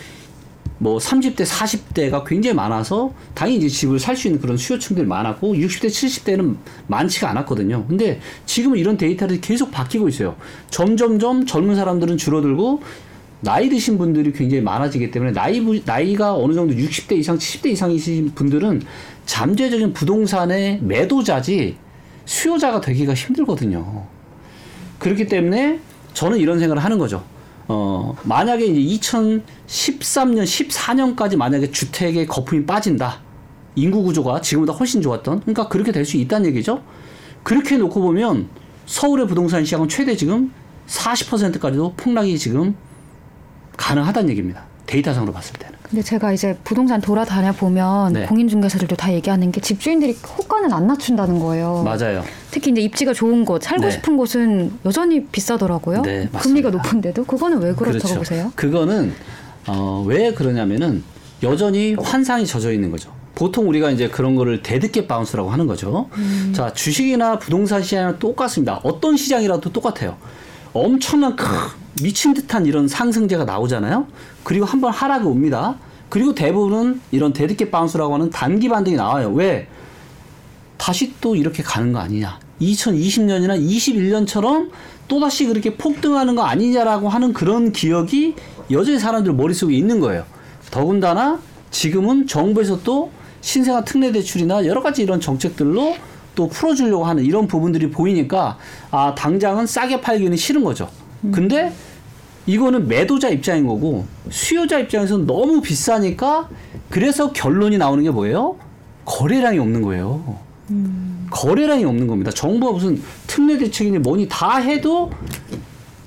뭐 0.80 0.98
30대, 0.98 1.46
40대가 1.46 2.26
굉장히 2.26 2.56
많아서 2.56 3.14
당연히 3.34 3.58
이제 3.60 3.70
집을 3.70 4.00
살 4.00 4.16
수 4.18 4.28
있는 4.28 4.42
그런 4.42 4.58
수요층들이 4.58 5.08
많았고 5.08 5.54
60대, 5.56 5.86
70대는 5.88 6.56
많지가 6.88 7.30
않았거든요. 7.30 7.86
근데 7.88 8.20
지금은 8.46 8.78
이런 8.78 8.98
데이터들이 8.98 9.40
계속 9.40 9.72
바뀌고 9.72 10.10
있어요. 10.10 10.36
점점점 10.70 11.46
젊은 11.46 11.76
사람들은 11.76 12.18
줄어들고 12.18 12.82
나이 13.42 13.70
드신 13.70 13.98
분들이 13.98 14.32
굉장히 14.34 14.62
많아지기 14.64 15.12
때문에 15.12 15.32
나이 15.34 15.62
부- 15.62 15.80
나이가 15.86 16.36
어느 16.36 16.54
정도 16.54 16.74
60대 16.74 17.14
이상, 17.18 17.38
70대 17.38 17.68
이상이신 17.72 18.32
분들은 18.36 18.82
잠재적인 19.26 19.94
부동산의 19.94 20.80
매도자지 20.82 21.78
수요자가 22.26 22.80
되기가 22.82 23.14
힘들거든요. 23.14 24.06
그렇기 25.00 25.28
때문에 25.28 25.80
저는 26.14 26.38
이런 26.40 26.60
생각을 26.60 26.84
하는 26.84 26.98
거죠. 26.98 27.24
어, 27.74 28.16
만약에 28.24 28.66
이제 28.68 29.00
2013년, 29.00 30.44
14년까지 30.44 31.36
만약에 31.36 31.72
주택의 31.72 32.28
거품이 32.28 32.66
빠진다. 32.68 33.20
인구 33.76 34.04
구조가 34.04 34.42
지금보다 34.42 34.78
훨씬 34.78 35.02
좋았던. 35.02 35.40
그러니까 35.42 35.68
그렇게 35.68 35.92
될 35.92 36.06
수 36.06 36.18
있다는 36.18 36.48
얘기죠. 36.50 36.84
그렇게 37.42 37.78
놓고 37.78 38.00
보면 38.00 38.48
서울의 38.86 39.28
부동산 39.28 39.66
시장은 39.66 39.90
최대 39.90 40.16
지금 40.16 40.54
40%까지도 40.88 41.94
폭락이 41.98 42.38
지금 42.38 42.76
가능하다는 43.78 44.30
얘기입니다. 44.30 44.66
데이터상으로 44.86 45.34
봤을 45.34 45.54
때는. 45.58 45.73
근데 45.94 46.02
제가 46.02 46.34
이제 46.34 46.58
부동산 46.64 47.02
돌아다녀 47.02 47.52
보면 47.52 48.14
네. 48.14 48.26
공인중개사들도 48.26 48.96
다 48.96 49.14
얘기하는 49.14 49.52
게 49.52 49.62
집주인들이 49.62 50.18
호가는 50.40 50.74
안 50.74 50.88
낮춘다는 50.88 51.38
거예요. 51.38 51.84
맞아요. 51.84 52.24
특히 52.50 52.72
이제 52.72 52.82
입지가 52.82 53.14
좋은 53.14 53.46
곳, 53.46 53.62
살고 53.62 53.86
네. 53.86 53.92
싶은 53.92 54.18
곳은 54.18 54.74
여전히 54.86 55.24
비싸더라고요. 55.24 56.02
네. 56.02 56.28
금리가 56.34 56.72
높은데도 56.72 57.26
그거는 57.26 57.62
왜 57.62 57.74
그렇다고 57.76 58.16
보세요? 58.16 58.52
그거는 58.56 59.14
어, 59.68 60.04
왜 60.08 60.34
그러냐면은 60.34 61.04
여전히 61.44 61.94
환상에 61.94 62.48
젖어 62.48 62.72
있는 62.72 62.90
거죠. 62.90 63.12
보통 63.36 63.70
우리가 63.70 63.92
이제 63.92 64.08
그런 64.08 64.34
거를 64.34 64.64
dead 64.64 64.88
cat 64.88 65.06
bounce라고 65.06 65.52
하는 65.52 65.68
거죠. 65.68 66.10
음. 66.18 66.54
자, 66.56 66.74
주식이나 66.74 67.38
부동산 67.38 67.84
시장은 67.84 68.18
똑같습니다. 68.18 68.80
어떤 68.82 69.16
시장이라도 69.16 69.72
똑같아요. 69.72 70.18
엄청난 70.74 71.36
크, 71.36 71.46
미친 72.02 72.34
듯한 72.34 72.66
이런 72.66 72.88
상승제가 72.88 73.46
나오잖아요. 73.46 74.08
그리고 74.44 74.66
한번 74.66 74.92
하락이 74.92 75.26
옵니다. 75.26 75.76
그리고 76.10 76.34
대부분은 76.34 77.02
이런 77.12 77.34
대드게 77.34 77.72
바운스라고 77.72 78.14
하는 78.14 78.30
단기 78.30 78.70
반등이 78.70 78.96
나와요. 78.96 79.32
왜? 79.32 79.68
다시 80.78 81.14
또 81.22 81.36
이렇게 81.36 81.64
가는 81.64 81.94
거 81.94 82.00
아니냐. 82.00 82.40
2020년이나 82.62 83.60
21년처럼 83.60 84.70
또다시 85.08 85.46
그렇게 85.46 85.76
폭등하는 85.76 86.36
거 86.36 86.44
아니냐라고 86.44 87.10
하는 87.10 87.34
그런 87.34 87.72
기억이 87.72 88.36
여전히 88.72 89.00
사람들 89.00 89.34
머릿속에 89.34 89.76
있는 89.76 90.00
거예요. 90.00 90.26
더군다나 90.72 91.40
지금은 91.72 92.28
정부에서 92.28 92.82
또 92.84 93.12
신생아 93.42 93.84
특례 93.84 94.12
대출이나 94.12 94.66
여러 94.66 94.82
가지 94.82 95.04
이런 95.04 95.20
정책들로 95.20 95.96
또 96.36 96.48
풀어주려고 96.48 97.06
하는 97.06 97.24
이런 97.24 97.48
부분들이 97.48 97.90
보이니까 97.92 98.58
아, 98.90 99.14
당장은 99.16 99.68
싸게 99.68 100.02
팔기는 100.02 100.36
싫은 100.36 100.64
거죠. 100.64 100.90
근데 101.32 101.72
이거는 102.46 102.88
매도자 102.88 103.30
입장인 103.30 103.68
거고 103.68 104.06
수요자 104.30 104.80
입장에서는 104.80 105.26
너무 105.26 105.62
비싸니까 105.62 106.50
그래서 106.90 107.32
결론이 107.32 107.78
나오는 107.78 108.04
게 108.04 108.10
뭐예요? 108.10 108.58
거래량이 109.06 109.60
없는 109.60 109.82
거예요. 109.82 110.38
거래량이 111.32 111.86
없는 111.86 112.08
겁니다. 112.08 112.32
정부가 112.32 112.74
무슨 112.74 113.02
특례 113.28 113.58
대책이니 113.58 114.00
뭐니 114.00 114.28
다 114.30 114.58
해도 114.58 115.12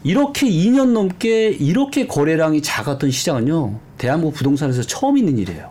이렇게 0.05 0.49
2년 0.49 0.93
넘게 0.93 1.49
이렇게 1.49 2.07
거래량이 2.07 2.63
작았던 2.63 3.11
시장은요. 3.11 3.79
대한민국 3.99 4.35
부동산에서 4.35 4.83
처음 4.83 5.19
있는 5.19 5.37
일이에요. 5.39 5.71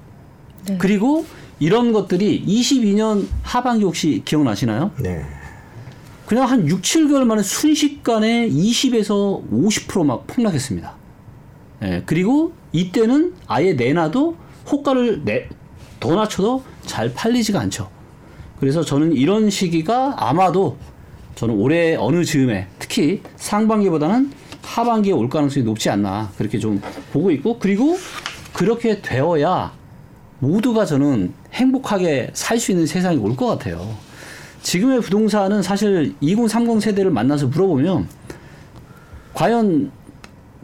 네. 0.68 0.78
그리고 0.78 1.26
이런 1.60 1.94
것들이 1.94 2.44
22년 2.46 3.28
하반기 3.44 3.86
혹시 3.86 4.22
기억나시나요? 4.26 4.92
네. 4.98 5.24
그냥 6.26 6.50
한 6.50 6.68
6, 6.68 6.82
7개월 6.82 7.24
만에 7.26 7.44
순식간에 7.44 8.50
20에서 8.50 9.48
50%막 9.52 10.26
폭락했습니다. 10.28 10.94
예, 11.84 12.04
그리고 12.06 12.54
이때는 12.72 13.34
아예 13.48 13.74
내놔도 13.74 14.36
호가를 14.72 15.24
내, 15.24 15.48
더 16.00 16.16
낮춰도 16.16 16.64
잘 16.86 17.14
팔리지가 17.14 17.60
않죠. 17.60 17.90
그래서 18.60 18.84
저는 18.84 19.14
이런 19.14 19.50
시기가 19.50 20.16
아마도 20.18 20.78
저는 21.36 21.56
올해 21.56 21.96
어느 21.96 22.24
즈음에 22.24 22.68
특히 22.80 23.22
상반기보다는 23.36 24.32
하반기에 24.64 25.14
올 25.14 25.30
가능성이 25.30 25.66
높지 25.66 25.90
않나 25.90 26.32
그렇게 26.38 26.58
좀 26.58 26.82
보고 27.12 27.30
있고 27.32 27.60
그리고 27.60 27.98
그렇게 28.54 29.02
되어야 29.02 29.74
모두가 30.40 30.86
저는 30.86 31.34
행복하게 31.54 32.32
살 32.34 32.58
수 32.60 32.72
있는 32.72 32.88
세상이 32.88 33.18
올 33.18 33.36
것 33.36 33.46
같아요. 33.48 33.96
지금의 34.66 35.00
부동산은 35.02 35.62
사실 35.62 36.16
2030 36.22 36.82
세대를 36.82 37.12
만나서 37.12 37.48
물어보면 37.48 38.08
과연 39.36 39.92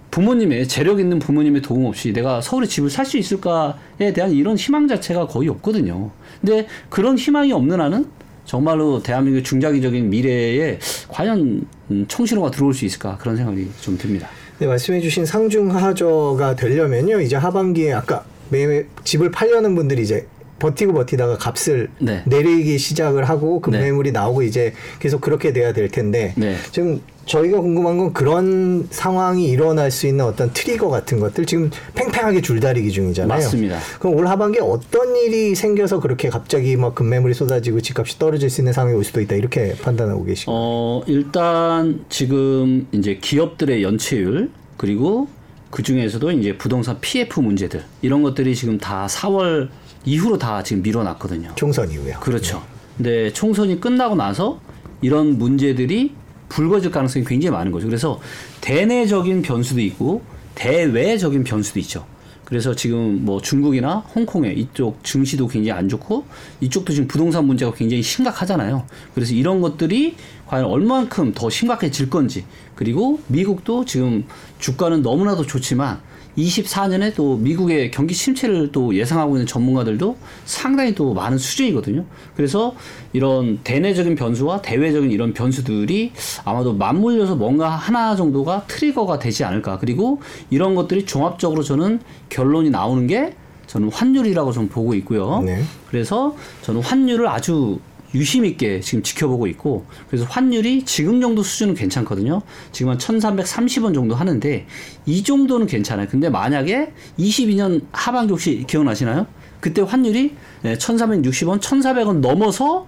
부모님의 0.09 0.67
재력 0.67 0.99
있는 0.99 1.19
부모님의 1.19 1.61
도움 1.61 1.85
없이 1.85 2.11
내가 2.11 2.41
서울에 2.41 2.65
집을 2.65 2.89
살 2.89 3.05
수 3.05 3.19
있을까에 3.19 4.11
대한 4.13 4.31
이런 4.31 4.57
희망 4.57 4.87
자체가 4.87 5.27
거의 5.27 5.49
없거든요. 5.49 6.09
근데 6.41 6.67
그런 6.89 7.15
희망이 7.15 7.53
없는 7.53 7.79
한은 7.79 8.07
정말로 8.43 9.03
대한민국의 9.03 9.43
중장기적인 9.43 10.09
미래에 10.09 10.79
과연 11.07 11.67
음, 11.91 12.05
청신호가 12.07 12.49
들어올 12.49 12.73
수 12.73 12.85
있을까 12.85 13.17
그런 13.17 13.37
생각이 13.37 13.69
좀 13.81 13.99
듭니다. 13.99 14.27
네, 14.57 14.65
말씀해주신 14.65 15.27
상중하저가 15.27 16.55
되려면요, 16.55 17.21
이제 17.21 17.35
하반기에 17.35 17.93
아까 17.93 18.25
매 18.49 18.83
집을 19.03 19.29
팔려는 19.29 19.75
분들이 19.75 20.01
이제 20.01 20.25
버티고 20.61 20.93
버티다가 20.93 21.37
값을 21.37 21.89
네. 21.99 22.21
내리기 22.25 22.77
시작을 22.77 23.27
하고 23.27 23.59
급매물이 23.61 24.11
나오고 24.11 24.43
이제 24.43 24.73
계속 24.99 25.19
그렇게 25.19 25.53
돼야 25.53 25.73
될 25.73 25.89
텐데 25.89 26.33
네. 26.37 26.55
지금 26.71 27.01
저희가 27.25 27.61
궁금한 27.61 27.97
건 27.97 28.13
그런 28.13 28.87
상황이 28.91 29.47
일어날 29.47 29.89
수 29.89 30.05
있는 30.05 30.25
어떤 30.25 30.51
트리거 30.53 30.89
같은 30.89 31.19
것들 31.19 31.45
지금 31.45 31.71
팽팽하게 31.95 32.41
줄다리기 32.41 32.91
중이잖아요. 32.91 33.27
맞습니다. 33.27 33.79
그럼 33.99 34.15
올 34.15 34.27
하반기에 34.27 34.61
어떤 34.61 35.15
일이 35.15 35.55
생겨서 35.55 35.99
그렇게 35.99 36.29
갑자기 36.29 36.75
막 36.75 36.93
급매물이 36.93 37.33
쏟아지고 37.33 37.81
집값이 37.81 38.19
떨어질 38.19 38.49
수 38.49 38.61
있는 38.61 38.73
상황이 38.73 38.95
올 38.95 39.03
수도 39.03 39.21
있다 39.21 39.35
이렇게 39.35 39.73
판단하고 39.81 40.25
계시고 40.25 40.51
어, 40.53 41.03
일단 41.07 42.05
지금 42.09 42.87
이제 42.91 43.17
기업들의 43.19 43.81
연체율 43.81 44.51
그리고 44.77 45.27
그 45.71 45.81
중에서도 45.81 46.31
이제 46.31 46.57
부동산 46.57 46.99
PF 46.99 47.39
문제들 47.39 47.83
이런 48.01 48.21
것들이 48.21 48.53
지금 48.55 48.77
다 48.77 49.07
4월 49.07 49.69
이후로 50.05 50.37
다 50.37 50.63
지금 50.63 50.81
밀어놨거든요. 50.83 51.53
총선 51.55 51.91
이후요. 51.91 52.19
그렇죠. 52.19 52.63
근데 52.97 53.31
총선이 53.33 53.79
끝나고 53.79 54.15
나서 54.15 54.59
이런 55.01 55.37
문제들이 55.37 56.13
불거질 56.49 56.91
가능성이 56.91 57.25
굉장히 57.25 57.55
많은 57.55 57.71
거죠. 57.71 57.87
그래서 57.87 58.19
대내적인 58.59 59.41
변수도 59.41 59.79
있고 59.81 60.21
대외적인 60.55 61.43
변수도 61.43 61.79
있죠. 61.79 62.05
그래서 62.51 62.75
지금 62.75 63.23
뭐 63.23 63.41
중국이나 63.41 63.99
홍콩에 64.13 64.51
이쪽 64.51 65.01
증시도 65.05 65.47
굉장히 65.47 65.79
안 65.79 65.87
좋고 65.87 66.25
이쪽도 66.59 66.91
지금 66.91 67.07
부동산 67.07 67.45
문제가 67.45 67.71
굉장히 67.73 68.03
심각하잖아요. 68.03 68.85
그래서 69.15 69.33
이런 69.33 69.61
것들이 69.61 70.17
과연 70.47 70.65
얼만큼 70.65 71.33
더 71.33 71.49
심각해질 71.49 72.09
건지 72.09 72.43
그리고 72.75 73.21
미국도 73.27 73.85
지금 73.85 74.25
주가는 74.59 75.01
너무나도 75.01 75.45
좋지만 75.45 76.01
24년에 76.37 77.13
또 77.15 77.37
미국의 77.37 77.91
경기 77.91 78.13
침체를 78.13 78.71
또 78.71 78.95
예상하고 78.95 79.35
있는 79.35 79.45
전문가들도 79.45 80.17
상당히 80.45 80.95
또 80.95 81.13
많은 81.13 81.37
수준이거든요. 81.37 82.05
그래서 82.35 82.73
이런 83.13 83.59
대내적인 83.63 84.15
변수와 84.15 84.61
대외적인 84.61 85.11
이런 85.11 85.33
변수들이 85.33 86.13
아마도 86.45 86.73
맞물려서 86.73 87.35
뭔가 87.35 87.69
하나 87.69 88.15
정도가 88.15 88.65
트리거가 88.67 89.19
되지 89.19 89.43
않을까. 89.43 89.77
그리고 89.79 90.21
이런 90.49 90.75
것들이 90.75 91.05
종합적으로 91.05 91.63
저는 91.63 91.99
결론이 92.29 92.69
나오는 92.69 93.07
게 93.07 93.35
저는 93.67 93.89
환율이라고 93.89 94.51
좀 94.51 94.67
보고 94.67 94.93
있고요. 94.95 95.41
네. 95.45 95.63
그래서 95.89 96.35
저는 96.61 96.81
환율을 96.81 97.27
아주 97.27 97.79
유심 98.13 98.45
있게 98.45 98.81
지금 98.81 99.03
지켜보고 99.03 99.47
있고 99.47 99.85
그래서 100.09 100.25
환율이 100.25 100.83
지금 100.85 101.21
정도 101.21 101.43
수준은 101.43 101.75
괜찮거든요. 101.75 102.41
지금 102.71 102.91
한 102.91 102.97
1330원 102.97 103.93
정도 103.93 104.15
하는데 104.15 104.67
이 105.05 105.23
정도는 105.23 105.67
괜찮아요. 105.67 106.07
근데 106.09 106.29
만약에 106.29 106.93
22년 107.17 107.85
하반기 107.91 108.31
혹시 108.31 108.63
기억나시나요? 108.67 109.27
그때 109.59 109.81
환율이 109.81 110.35
1360원, 110.63 111.59
1400원 111.61 112.19
넘어서 112.19 112.87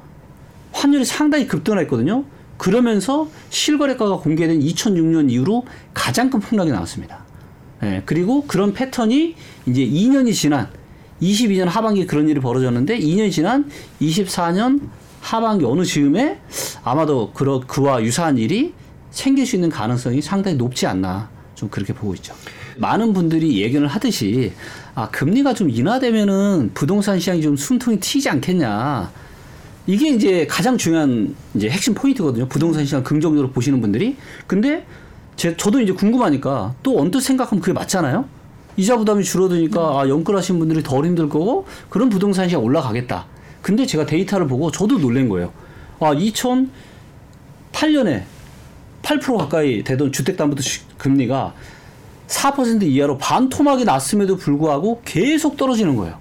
환율이 0.71 1.05
상당히 1.05 1.47
급등했거든요. 1.47 2.25
그러면서 2.57 3.29
실거래가가 3.49 4.17
공개된 4.17 4.59
2006년 4.59 5.29
이후로 5.29 5.65
가장 5.93 6.29
큰 6.29 6.39
폭락이 6.39 6.71
나왔습니다. 6.71 7.23
예, 7.83 8.01
그리고 8.05 8.45
그런 8.47 8.73
패턴이 8.73 9.35
이제 9.65 9.85
2년이 9.85 10.33
지난 10.33 10.69
22년 11.21 11.65
하반기에 11.65 12.05
그런 12.05 12.27
일이 12.29 12.39
벌어졌는데 12.39 12.99
2년이 12.99 13.31
지난 13.31 13.69
24년 14.01 14.81
하반기 15.23 15.63
어느 15.63 15.83
즈음에 15.85 16.39
아마도 16.83 17.31
그러, 17.33 17.61
그와 17.65 18.03
유사한 18.03 18.37
일이 18.37 18.73
생길 19.09 19.45
수 19.45 19.55
있는 19.55 19.69
가능성이 19.69 20.21
상당히 20.21 20.57
높지 20.57 20.85
않나 20.85 21.29
좀 21.55 21.69
그렇게 21.69 21.93
보고 21.93 22.13
있죠. 22.15 22.35
많은 22.77 23.13
분들이 23.13 23.61
예견을 23.61 23.87
하듯이 23.87 24.51
아 24.95 25.09
금리가 25.09 25.53
좀 25.53 25.69
인하되면은 25.69 26.71
부동산 26.73 27.19
시장이 27.19 27.41
좀 27.41 27.55
숨통이 27.55 27.99
트이지 28.01 28.29
않겠냐. 28.29 29.11
이게 29.87 30.09
이제 30.09 30.45
가장 30.47 30.77
중요한 30.77 31.35
이제 31.55 31.69
핵심 31.69 31.93
포인트거든요. 31.93 32.47
부동산 32.47 32.83
시장 32.83 33.03
긍정적으로 33.03 33.51
보시는 33.51 33.79
분들이. 33.79 34.17
근데 34.45 34.85
제 35.37 35.55
저도 35.55 35.79
이제 35.79 35.93
궁금하니까 35.93 36.75
또 36.83 36.99
언뜻 36.99 37.21
생각하면 37.21 37.61
그게 37.61 37.71
맞잖아요. 37.71 38.25
이자 38.75 38.97
부담이 38.97 39.23
줄어드니까 39.23 40.01
아 40.01 40.09
연끌하신 40.09 40.59
분들이 40.59 40.83
덜 40.83 41.05
힘들 41.05 41.29
거고 41.29 41.65
그런 41.89 42.09
부동산 42.09 42.49
시장 42.49 42.63
올라가겠다. 42.63 43.25
근데 43.63 43.87
제가 43.87 44.05
데이터를 44.05 44.45
보고 44.45 44.69
저도 44.69 44.99
놀란 44.99 45.29
거예요. 45.29 45.51
아 45.99 46.13
2008년에 46.13 48.23
8% 49.01 49.37
가까이 49.37 49.83
되던 49.83 50.11
주택담보대 50.11 50.61
금리가 50.97 51.53
4% 52.27 52.83
이하로 52.83 53.17
반토막이 53.17 53.85
났음에도 53.85 54.35
불구하고 54.35 55.01
계속 55.05 55.57
떨어지는 55.57 55.95
거예요. 55.95 56.17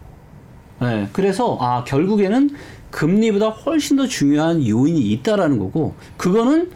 네, 0.80 1.08
그래서 1.12 1.58
아 1.60 1.84
결국에는 1.84 2.50
금리보다 2.90 3.48
훨씬 3.48 3.96
더 3.96 4.06
중요한 4.06 4.66
요인이 4.66 5.00
있다라는 5.00 5.58
거고 5.58 5.94
그거는 6.16 6.70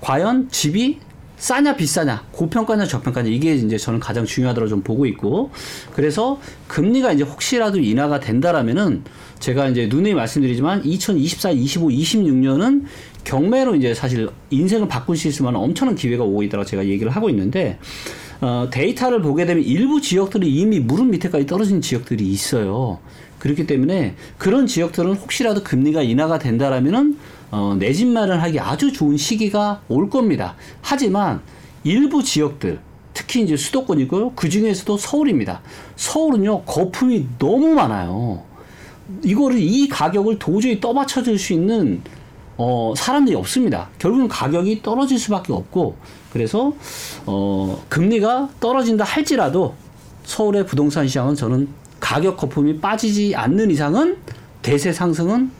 과연 0.00 0.48
집이 0.50 0.98
싸냐 1.42 1.74
비싸냐 1.74 2.26
고평가냐 2.30 2.86
저평가냐 2.86 3.28
이게 3.28 3.56
이제 3.56 3.76
저는 3.76 3.98
가장 3.98 4.24
중요하다고 4.24 4.68
좀 4.68 4.82
보고 4.82 5.06
있고 5.06 5.50
그래서 5.92 6.40
금리가 6.68 7.10
이제 7.14 7.24
혹시라도 7.24 7.80
인하가 7.80 8.20
된다라면은 8.20 9.02
제가 9.40 9.66
이제 9.66 9.88
누누이 9.88 10.14
말씀드리지만 10.14 10.84
2024, 10.84 11.50
25, 11.50 11.88
26년은 11.88 12.84
경매로 13.24 13.74
이제 13.74 13.92
사실 13.92 14.28
인생을 14.50 14.86
바꿀 14.86 15.16
수 15.16 15.26
있을 15.26 15.44
만한 15.44 15.60
엄청난 15.60 15.96
기회가 15.96 16.22
오고 16.22 16.44
있다고 16.44 16.64
제가 16.64 16.86
얘기를 16.86 17.10
하고 17.10 17.28
있는데 17.28 17.80
어, 18.40 18.68
데이터를 18.70 19.20
보게 19.20 19.44
되면 19.44 19.64
일부 19.64 20.00
지역들이 20.00 20.48
이미 20.48 20.78
무릎 20.78 21.08
밑에까지 21.08 21.46
떨어진 21.46 21.80
지역들이 21.80 22.24
있어요. 22.24 23.00
그렇기 23.40 23.66
때문에 23.66 24.14
그런 24.38 24.68
지역들은 24.68 25.14
혹시라도 25.14 25.64
금리가 25.64 26.02
인하가 26.02 26.38
된다라면은 26.38 27.16
어, 27.52 27.76
내 27.78 27.92
집 27.92 28.08
마련하기 28.08 28.58
아주 28.58 28.92
좋은 28.92 29.16
시기가 29.16 29.82
올 29.88 30.08
겁니다. 30.10 30.56
하지만 30.80 31.40
일부 31.84 32.22
지역들 32.24 32.80
특히 33.14 33.42
이제 33.42 33.56
수도권이고요. 33.56 34.32
그 34.34 34.48
중에서도 34.48 34.96
서울입니다. 34.96 35.60
서울은요 35.96 36.62
거품이 36.62 37.26
너무 37.38 37.74
많아요. 37.74 38.42
이거를 39.22 39.58
이 39.60 39.86
가격을 39.88 40.38
도저히 40.38 40.80
떠받쳐줄 40.80 41.38
수 41.38 41.52
있는 41.52 42.00
어, 42.56 42.94
사람들이 42.96 43.36
없습니다. 43.36 43.90
결국은 43.98 44.28
가격이 44.28 44.82
떨어질 44.82 45.18
수밖에 45.18 45.52
없고 45.52 45.96
그래서 46.32 46.72
어, 47.26 47.84
금리가 47.90 48.48
떨어진다 48.60 49.04
할지라도 49.04 49.74
서울의 50.24 50.64
부동산 50.66 51.06
시장은 51.06 51.34
저는 51.34 51.68
가격 52.00 52.38
거품이 52.38 52.80
빠지지 52.80 53.34
않는 53.36 53.70
이상은 53.70 54.16
대세 54.62 54.92
상승은 54.92 55.50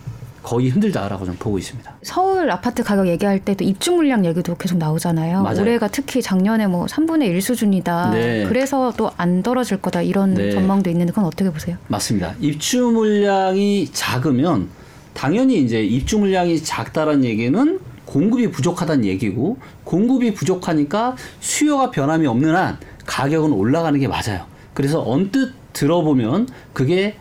거의 0.42 0.70
힘들다라고 0.70 1.24
좀 1.24 1.37
보고 1.38 1.59
있습니다. 1.59 1.94
서울 2.02 2.50
아파트 2.50 2.83
가격 2.83 3.07
얘기할 3.07 3.38
때도 3.40 3.64
입주 3.64 3.92
물량 3.92 4.24
얘기도 4.24 4.57
계속 4.57 4.76
나오잖아요. 4.78 5.42
맞아요. 5.42 5.61
올해가 5.61 5.88
특히 5.88 6.20
작년에 6.20 6.66
뭐 6.66 6.87
3분의 6.87 7.26
1 7.28 7.40
수준이다. 7.40 8.11
네. 8.11 8.44
그래서 8.48 8.92
또 8.96 9.12
안 9.18 9.42
떨어질 9.42 9.76
거다 9.81 10.02
이런 10.02 10.35
네. 10.35 10.50
전망도 10.50 10.90
있는데 10.90 11.12
그건 11.12 11.26
어떻게 11.26 11.48
보세요? 11.50 11.76
맞습니다. 11.88 12.35
입주 12.40 12.83
물량이 12.83 13.88
작으면 13.92 14.68
당연히 15.14 15.61
이제 15.62 15.83
입주 15.83 16.18
물량이 16.18 16.61
작다는 16.62 17.24
얘기는 17.24 17.78
공급이 18.05 18.50
부족하다는 18.50 19.05
얘기고 19.05 19.59
공급이 19.85 20.35
부족하니까 20.35 21.14
수요가 21.40 21.90
변함이 21.90 22.26
없는 22.26 22.55
한 22.57 22.78
가격은 23.07 23.52
올라가는 23.52 23.98
게 24.00 24.09
맞아요. 24.09 24.44
그래서 24.74 25.02
언뜻 25.07 25.52
들어보면 25.72 26.48
그게 26.72 27.14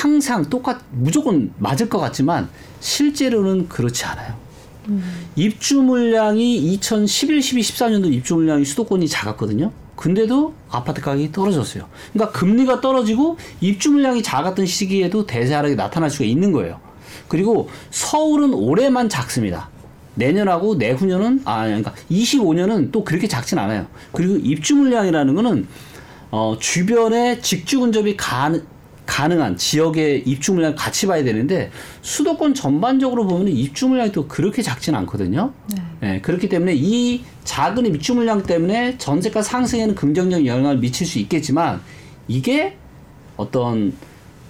항상 0.00 0.48
똑같 0.48 0.80
무조건 0.90 1.52
맞을 1.58 1.88
것 1.88 1.98
같지만 1.98 2.48
실제로는 2.80 3.68
그렇지 3.68 4.04
않아요. 4.06 4.34
입주 5.36 5.80
물량이 5.80 6.56
2011, 6.56 7.40
12, 7.40 7.60
14년도 7.62 8.12
입주 8.12 8.34
물량이 8.34 8.64
수도권이 8.64 9.06
작았거든요. 9.06 9.70
근데도 9.94 10.54
아파트 10.70 11.00
가격이 11.00 11.30
떨어졌어요. 11.30 11.86
그러니까 12.12 12.36
금리가 12.36 12.80
떨어지고 12.80 13.38
입주 13.60 13.92
물량이 13.92 14.22
작았던 14.22 14.66
시기에도 14.66 15.26
대세 15.26 15.54
하락이 15.54 15.76
나타날 15.76 16.10
수가 16.10 16.24
있는 16.24 16.50
거예요. 16.50 16.80
그리고 17.28 17.68
서울은 17.90 18.54
올해만 18.54 19.08
작습니다. 19.08 19.68
내년하고 20.14 20.74
내후년은 20.74 21.42
아 21.44 21.64
그러니까 21.64 21.94
25년은 22.10 22.90
또 22.90 23.04
그렇게 23.04 23.28
작진 23.28 23.58
않아요. 23.58 23.86
그리고 24.10 24.36
입주 24.36 24.74
물량이라는 24.74 25.34
거는 25.34 25.66
어 26.30 26.56
주변에 26.58 27.40
직주 27.40 27.80
근접이 27.80 28.16
가능 28.16 28.62
가능한 29.06 29.56
지역의 29.56 30.22
입주 30.26 30.52
물량 30.54 30.74
같이 30.74 31.06
봐야 31.06 31.24
되는데 31.24 31.70
수도권 32.02 32.54
전반적으로 32.54 33.26
보면 33.26 33.48
입주 33.48 33.88
물량이 33.88 34.12
또 34.12 34.28
그렇게 34.28 34.62
작진 34.62 34.94
않거든요. 34.94 35.52
네, 36.00 36.20
그렇기 36.20 36.48
때문에 36.48 36.74
이 36.76 37.22
작은 37.44 37.86
입주 37.86 38.14
물량 38.14 38.42
때문에 38.42 38.96
전세가 38.98 39.42
상승에는 39.42 39.94
긍정적 39.94 40.46
영향을 40.46 40.78
미칠 40.78 41.06
수 41.06 41.18
있겠지만 41.18 41.80
이게 42.28 42.76
어떤 43.36 43.92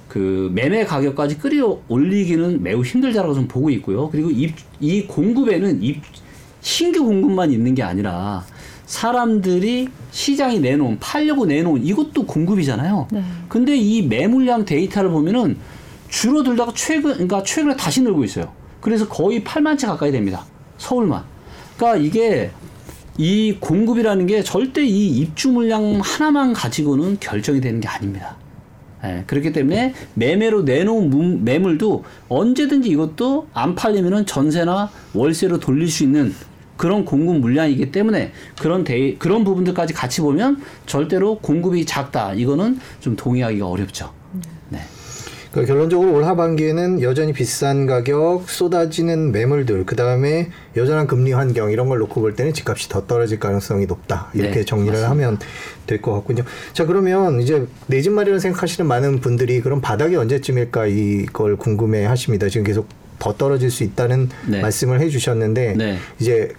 그 0.09 0.51
매매 0.53 0.85
가격까지 0.85 1.38
끌어 1.38 1.81
올리기는 1.88 2.62
매우 2.62 2.83
힘들다라고 2.83 3.35
좀 3.35 3.49
보고 3.49 3.71
있고요. 3.71 4.11
그리고 4.11 4.31
입, 4.31 4.55
이 4.79 5.07
공급에는 5.07 5.83
입, 5.83 6.03
신규 6.61 7.05
공급만 7.05 7.51
있는 7.51 7.75
게 7.75 7.83
아니라 7.83 8.45
사람들이 8.87 9.88
시장이 10.11 10.61
내놓은 10.61 10.99
팔려고 11.01 11.47
내놓은 11.47 11.85
이것도 11.85 12.27
공급이잖아요. 12.27 13.09
네. 13.11 13.23
근데 13.49 13.77
이 13.77 14.03
매물량 14.07 14.64
데이터를 14.64 15.11
보면은 15.11 15.57
줄어들다가 16.09 16.73
최근 16.75 17.12
그러니까 17.12 17.42
최근에 17.42 17.77
다시 17.77 18.03
늘고 18.03 18.25
있어요. 18.25 18.53
그래서 18.81 19.09
거의 19.09 19.42
8만 19.42 19.79
채 19.79 19.87
가까이 19.87 20.12
됩니다. 20.12 20.45
서울만. 20.79 21.23
그러니까 21.77 22.05
이게 22.05 22.51
이 23.16 23.57
공급이라는 23.61 24.27
게 24.27 24.42
절대 24.42 24.85
이 24.85 25.09
입주 25.18 25.51
물량 25.51 26.01
하나만 26.03 26.53
가지고는 26.53 27.18
결정이 27.21 27.61
되는 27.61 27.81
게 27.81 27.88
아닙니다. 27.88 28.37
예, 29.05 29.25
그렇기 29.27 29.53
때문에 29.53 29.95
매매로 30.14 30.62
내놓은 30.62 31.11
문- 31.11 31.45
매물도 31.45 32.05
언제든지 32.29 32.88
이것도 32.90 33.49
안 33.53 33.75
팔리면은 33.75 34.27
전세나 34.27 34.90
월세로 35.12 35.59
돌릴 35.59 35.88
수 35.90 36.05
있는 36.05 36.33
그런 36.83 37.05
공급 37.05 37.37
물량이기 37.37 37.92
때문에 37.92 38.33
그런 38.61 38.83
데 38.83 39.14
그런 39.21 39.45
부분들까지 39.45 39.95
같이 39.95 40.21
보면 40.21 40.61
절대로 40.85 41.38
공급이 41.38 41.87
작다 41.87 42.35
이거는 42.35 42.81
좀 42.99 43.14
동의하기가 43.14 43.68
어렵죠. 43.68 44.12
네. 44.68 44.81
그러니까 45.53 45.73
결론적으로 45.73 46.12
올 46.12 46.25
하반기에는 46.25 47.01
여전히 47.03 47.33
비싼 47.33 47.87
가격, 47.87 48.51
쏟아지는 48.51 49.31
매물들, 49.31 49.87
그 49.87 49.95
다음에 49.95 50.49
여전한 50.75 51.07
금리 51.07 51.31
환경 51.31 51.71
이런 51.71 51.88
걸 51.88 52.01
놓고 52.01 52.21
볼 52.21 52.35
때는 52.35 52.53
집값이 52.53 52.88
더 52.88 53.07
떨어질 53.07 53.38
가능성이 53.38 53.87
높다. 53.87 54.31
이렇게 54.35 54.55
네, 54.61 54.64
정리를 54.64 54.92
맞습니다. 54.92 55.11
하면 55.11 55.38
될 55.87 56.03
것 56.03 56.12
같군요. 56.14 56.42
자, 56.73 56.85
그러면 56.85 57.40
이제 57.40 57.64
내 57.87 58.03
집 58.03 58.11
마련을 58.11 58.40
생각하시는 58.40 58.88
많은 58.88 59.21
분들이 59.21 59.61
그럼 59.61 59.81
바닥이 59.81 60.16
언제쯤일까 60.16 60.87
이걸 60.87 61.55
궁금해 61.57 62.07
하십니다. 62.07 62.49
지금 62.49 62.64
계속 62.64 62.88
더 63.23 63.33
떨어질 63.35 63.71
수 63.71 63.85
있다는 63.85 64.29
네. 64.49 64.61
말씀을 64.61 65.01
해 65.01 65.09
주셨는데 65.09 65.75
네. 65.77 65.99
이제 66.19 66.53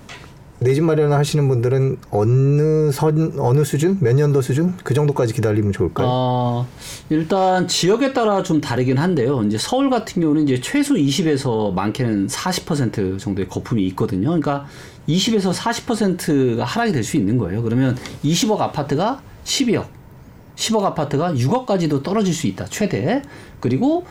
내 0.60 0.73
집 0.73 0.82
마련을 0.84 1.17
하시는 1.17 1.45
분들은 1.49 1.97
어느 2.10 2.89
선 2.93 3.34
어느 3.38 3.65
수준 3.65 3.97
몇 3.99 4.15
년도 4.15 4.41
수준 4.41 4.73
그 4.86 4.93
정도까지 4.93 5.34
기다리면 5.34 5.73
좋을까요? 5.73 6.08
어, 6.10 6.67
일단 7.10 7.67
지역에 7.67 8.13
따라 8.13 8.43
좀 8.43 8.62
다르긴 8.62 8.97
한데요. 8.97 9.43
이제 9.43 9.58
서울 9.58 9.89
같은 9.89 10.21
경우는 10.21 10.43
이제 10.47 10.62
최소 10.62 10.93
20에서 10.93 11.73
많게는 11.73 12.28
40% 12.28 13.19
정도의 13.19 13.49
거품이 13.49 13.86
있거든요. 13.88 14.28
그러니까 14.30 14.65
20에서 15.10 15.54
40%가 15.54 16.63
하락이 16.63 16.93
될 16.93 17.04
수 17.04 17.17
있는 17.17 17.38
거예요. 17.38 17.62
그러면 17.62 17.97
20억 18.23 18.62
아파트가 18.62 19.21
12억, 19.43 19.88
10억 20.56 20.84
아파트가 20.86 21.34
6억까지도 21.34 22.04
떨어질 22.04 22.34
수 22.34 22.47
있다. 22.47 22.65
최대. 22.69 23.21
그리고 23.60 24.06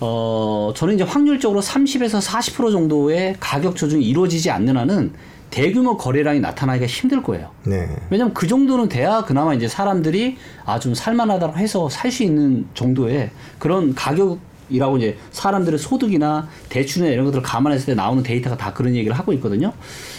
어, 0.00 0.72
저는 0.76 0.94
이제 0.94 1.04
확률적으로 1.04 1.60
30에서 1.62 2.20
40% 2.20 2.70
정도의 2.72 3.36
가격 3.40 3.76
조정이 3.76 4.04
이루어지지 4.04 4.50
않는 4.50 4.76
한은 4.76 5.12
대규모 5.50 5.96
거래량이 5.96 6.40
나타나기가 6.40 6.86
힘들 6.86 7.22
거예요. 7.22 7.50
네. 7.64 7.88
왜냐면 8.10 8.34
그 8.34 8.46
정도는 8.46 8.88
돼야 8.88 9.22
그나마 9.24 9.54
이제 9.54 9.68
사람들이 9.68 10.36
아 10.66 10.78
좀 10.78 10.94
살만하다고 10.94 11.56
해서 11.56 11.88
살 11.88 12.10
수 12.10 12.24
있는 12.24 12.66
정도의 12.74 13.30
그런 13.58 13.94
가격이라고 13.94 14.98
이제 14.98 15.16
사람들의 15.30 15.78
소득이나 15.78 16.48
대출이나 16.68 17.10
이런 17.10 17.24
것들을 17.26 17.42
감안했을 17.42 17.86
때 17.86 17.94
나오는 17.94 18.22
데이터가 18.22 18.56
다 18.56 18.72
그런 18.74 18.94
얘기를 18.96 19.16
하고 19.16 19.32
있거든요. 19.34 19.72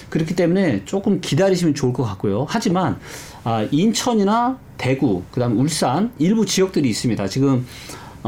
그렇기 0.09 0.35
때문에 0.35 0.83
조금 0.85 1.19
기다리시면 1.21 1.75
좋을 1.75 1.91
것 1.93 2.03
같고요. 2.03 2.45
하지만 2.49 2.97
아 3.43 3.67
인천이나 3.69 4.57
대구, 4.77 5.23
그다음 5.31 5.59
울산 5.59 6.11
일부 6.17 6.45
지역들이 6.45 6.89
있습니다. 6.89 7.27
지금 7.27 7.65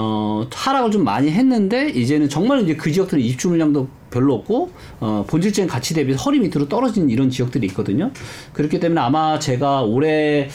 어, 0.01 0.47
하락을 0.53 0.91
좀 0.91 1.03
많이 1.03 1.29
했는데 1.29 1.89
이제는 1.89 2.29
정말 2.29 2.61
이제 2.61 2.75
그 2.75 2.89
지역들은 2.89 3.21
입주 3.21 3.49
물량도 3.49 3.89
별로 4.09 4.35
없고 4.35 4.71
어, 5.01 5.25
본질적인 5.27 5.67
가치 5.67 5.93
대비 5.93 6.13
허리 6.13 6.39
밑으로 6.39 6.69
떨어진 6.69 7.09
이런 7.09 7.29
지역들이 7.29 7.67
있거든요. 7.67 8.11
그렇기 8.53 8.79
때문에 8.79 9.01
아마 9.01 9.39
제가 9.39 9.81
올해 9.81 10.47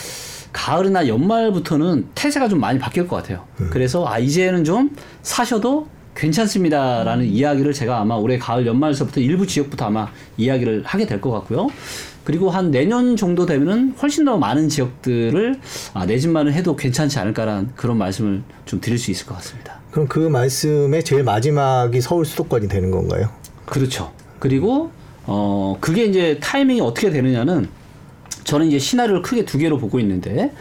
가을이나 0.53 1.09
연말부터는 1.09 2.07
태세가 2.15 2.49
좀 2.49 2.61
많이 2.61 2.79
바뀔 2.79 3.07
것 3.07 3.17
같아요. 3.17 3.45
그래서 3.71 4.07
아 4.07 4.19
이제는 4.19 4.65
좀 4.65 4.97
사셔도 5.23 5.89
괜찮습니다라는 6.15 7.27
이야기를 7.27 7.73
제가 7.73 8.01
아마 8.01 8.15
올해 8.15 8.39
가을 8.39 8.67
연말서부터 8.67 9.21
일부 9.21 9.47
지역부터 9.47 9.87
아마 9.87 10.09
이야기를 10.37 10.83
하게 10.85 11.07
될 11.07 11.21
것 11.21 11.31
같고요. 11.31 11.69
그리고 12.25 12.51
한 12.51 12.71
내년 12.71 13.17
정도 13.17 13.45
되면은 13.47 13.95
훨씬 14.01 14.25
더 14.25 14.39
많은 14.39 14.69
지역들을 14.69 15.61
아, 15.93 16.07
내 16.07 16.19
집만은 16.19 16.53
해도 16.53 16.75
괜찮지 16.75 17.19
않을까라는 17.19 17.71
그런 17.77 17.99
말씀을 17.99 18.43
좀 18.65 18.81
드릴 18.81 18.99
수 18.99 19.11
있을 19.11 19.27
것 19.27 19.35
같습니다. 19.37 19.79
그럼 19.91 20.09
그 20.09 20.19
말씀의 20.19 21.05
제일 21.05 21.23
마지막이 21.23 22.01
서울 22.01 22.25
수도권이 22.25 22.69
되는 22.69 22.91
건가요? 22.91 23.29
그렇죠. 23.67 24.13
그리고 24.39 24.91
어 25.27 25.77
그게 25.81 26.05
이제 26.05 26.39
타이밍이 26.41 26.81
어떻게 26.81 27.11
되느냐는 27.11 27.69
저는 28.45 28.67
이제 28.67 28.79
시나리오를 28.79 29.23
크게 29.23 29.45
두 29.45 29.59
개로 29.59 29.79
보고 29.79 29.99
있는데 30.01 30.53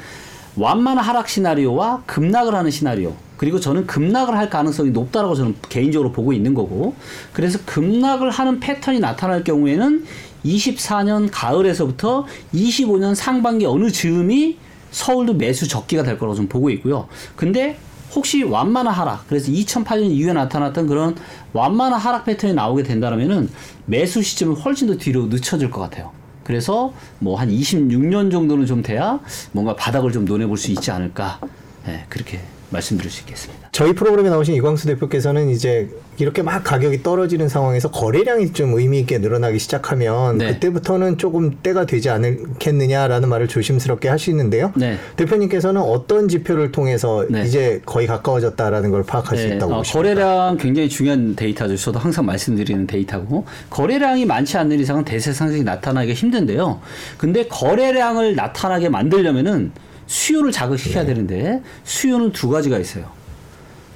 완만한 0.56 1.04
하락 1.04 1.30
시나리오와 1.30 2.04
급락을 2.06 2.54
하는 2.54 2.70
시나리오. 2.70 3.13
그리고 3.38 3.60
저는 3.60 3.88
급락을 3.88 4.38
할 4.38 4.50
가능성이 4.50 4.92
높다라고 4.92 5.36
저는 5.36 5.56
개인적으로 5.68 6.12
보고 6.12 6.32
있는 6.32 6.54
거고. 6.54 6.96
그래서 7.34 7.60
급락을 7.66 8.30
하는 8.30 8.60
패턴이 8.60 9.00
나타날 9.00 9.44
경우에는 9.44 10.06
24년 10.46 11.30
가을에서부터 11.32 12.26
25년 12.54 13.16
상반기 13.16 13.66
어느 13.66 13.92
즈음이 13.92 14.58
서울도 14.92 15.34
매수 15.34 15.68
적기가 15.68 16.04
될 16.04 16.18
거라고 16.18 16.36
좀 16.36 16.48
보고 16.48 16.70
있고요. 16.70 17.08
근데 17.36 17.78
혹시 18.16 18.44
완만한 18.44 18.94
하락, 18.94 19.28
그래서 19.28 19.52
2008년 19.52 20.12
이후에 20.12 20.34
나타났던 20.34 20.86
그런 20.88 21.16
완만한 21.52 22.00
하락 22.00 22.26
패턴이 22.26 22.54
나오게 22.54 22.84
된다면은 22.84 23.50
매수 23.88 24.22
시점이 24.22 24.56
훨씬 24.56 24.88
더 24.88 24.96
뒤로 24.98 25.26
늦춰질 25.26 25.72
것 25.72 25.82
같아요. 25.82 26.12
그래서 26.44 26.94
뭐 27.20 27.38
한 27.38 27.50
26년 27.50 28.32
정도는 28.32 28.66
좀 28.66 28.82
돼야 28.82 29.20
뭔가 29.52 29.76
바닥을 29.76 30.12
좀 30.12 30.26
논해볼 30.26 30.58
수 30.58 30.72
있지 30.72 30.92
않을까. 30.92 31.40
예, 31.88 32.06
그렇게 32.10 32.39
말씀드릴 32.74 33.12
수 33.12 33.22
있겠습니다. 33.22 33.69
저희 33.72 33.93
프로그램에 33.93 34.30
나오신 34.30 34.56
이광수 34.56 34.88
대표께서는 34.88 35.50
이제 35.50 35.89
이렇게 36.17 36.41
막 36.41 36.63
가격이 36.63 37.04
떨어지는 37.04 37.48
상황에서 37.48 37.89
거래량이 37.89 38.54
좀 38.54 38.74
의미 38.78 39.00
있게 39.00 39.19
늘어나기 39.19 39.60
시작하면 39.60 40.38
네. 40.38 40.54
그때부터는 40.54 41.17
조금 41.17 41.58
때가 41.62 41.86
되지 41.86 42.10
않겠느냐라는 42.10 43.30
말을 43.30 43.48
조심스럽게 43.48 44.10
하시는데요. 44.10 44.74
네. 44.76 44.98
대표님께서는 45.15 45.82
어떤 45.82 46.28
지표를 46.28 46.72
통해서 46.72 47.26
네. 47.30 47.43
이제 47.43 47.82
거의 47.86 48.08
가까워졌다라는 48.08 48.91
걸 48.91 49.04
파악할 49.04 49.38
수 49.38 49.48
네, 49.48 49.56
있다고 49.56 49.74
어, 49.74 49.78
보십니까? 49.78 50.00
거래량 50.00 50.58
굉장히 50.58 50.89
중요한 50.89 51.36
데이터죠. 51.36 51.78
저도 51.78 52.00
항상 52.00 52.26
말씀드리는 52.26 52.86
데이터고 52.88 53.46
거래량이 53.69 54.26
많지 54.26 54.58
않는 54.58 54.80
이상은 54.80 55.04
대세 55.04 55.34
상승이 55.34 55.63
나타나기가 55.63 56.13
힘든데요. 56.13 56.80
근데 57.17 57.48
거래량을 57.48 58.36
나타나게 58.36 58.89
만들려면은 58.89 59.72
수요를 60.08 60.52
자극시켜야 60.52 61.04
네. 61.04 61.13
되는데 61.13 61.62
수요는 61.84 62.32
두 62.32 62.50
가지가 62.50 62.78
있어요. 62.80 63.10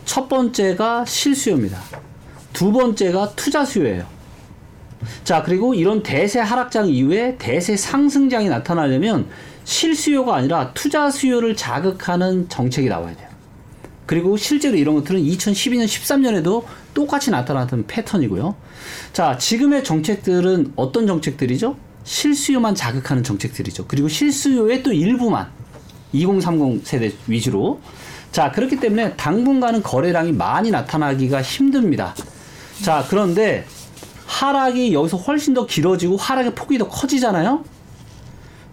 첫 0.05 0.29
번째가 0.29 1.05
실수요입니다. 1.05 1.81
두 2.53 2.71
번째가 2.71 3.33
투자 3.35 3.65
수요예요. 3.65 4.05
자, 5.23 5.43
그리고 5.43 5.73
이런 5.73 6.01
대세 6.01 6.39
하락장 6.39 6.87
이후에 6.87 7.35
대세 7.37 7.75
상승장이 7.75 8.49
나타나려면 8.49 9.27
실수요가 9.63 10.35
아니라 10.35 10.71
투자 10.73 11.11
수요를 11.11 11.55
자극하는 11.55 12.49
정책이 12.49 12.87
나와야 12.87 13.15
돼요. 13.15 13.27
그리고 14.05 14.37
실제로 14.37 14.77
이런 14.77 14.95
것들은 14.95 15.21
2012년, 15.21 15.85
13년에도 15.85 16.63
똑같이 16.93 17.29
나타났던 17.29 17.85
패턴이고요. 17.87 18.55
자, 19.11 19.37
지금의 19.37 19.83
정책들은 19.83 20.73
어떤 20.77 21.05
정책들이죠? 21.05 21.75
실수요만 22.05 22.73
자극하는 22.73 23.23
정책들이죠. 23.23 23.85
그리고 23.87 24.07
실수요의 24.07 24.81
또 24.81 24.93
일부만 24.93 25.51
2030 26.17 26.85
세대 26.85 27.11
위주로. 27.27 27.79
자, 28.31 28.51
그렇기 28.51 28.79
때문에 28.79 29.15
당분간은 29.15 29.83
거래량이 29.83 30.33
많이 30.33 30.71
나타나기가 30.71 31.41
힘듭니다. 31.41 32.13
자, 32.83 33.05
그런데 33.09 33.65
하락이 34.25 34.93
여기서 34.93 35.17
훨씬 35.17 35.53
더 35.53 35.65
길어지고 35.65 36.17
하락의 36.17 36.53
폭이 36.53 36.77
더 36.77 36.87
커지잖아요? 36.87 37.63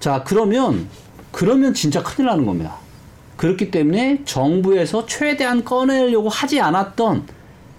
자, 0.00 0.22
그러면, 0.26 0.88
그러면 1.30 1.72
진짜 1.72 2.02
큰일 2.02 2.28
나는 2.28 2.44
겁니다. 2.44 2.76
그렇기 3.36 3.70
때문에 3.70 4.22
정부에서 4.24 5.06
최대한 5.06 5.64
꺼내려고 5.64 6.28
하지 6.28 6.60
않았던 6.60 7.26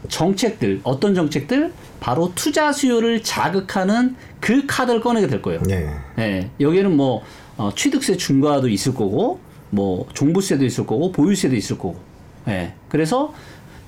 정책들, 0.09 0.81
어떤 0.83 1.15
정책들? 1.15 1.73
바로 1.99 2.31
투자 2.35 2.71
수요를 2.71 3.23
자극하는 3.23 4.15
그 4.39 4.65
카드를 4.67 5.01
꺼내게 5.01 5.27
될 5.27 5.41
거예요. 5.41 5.61
네. 5.63 5.89
예, 6.19 6.49
여기에는 6.59 6.95
뭐 6.95 7.23
어, 7.57 7.71
취득세 7.75 8.17
중과도 8.17 8.67
있을 8.67 8.93
거고, 8.93 9.39
뭐 9.75 10.07
종부세도 10.13 10.65
있을 10.65 10.85
거고, 10.85 11.11
보유세도 11.11 11.55
있을 11.55 11.77
거고. 11.77 11.97
예, 12.47 12.73
그래서 12.89 13.33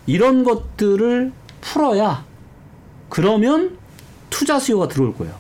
이런 0.05 0.43
것들을 0.43 1.31
풀어야 1.61 2.25
그러면 3.09 3.77
투자 4.29 4.59
수요가 4.59 4.87
들어올 4.87 5.15
거예요. 5.15 5.33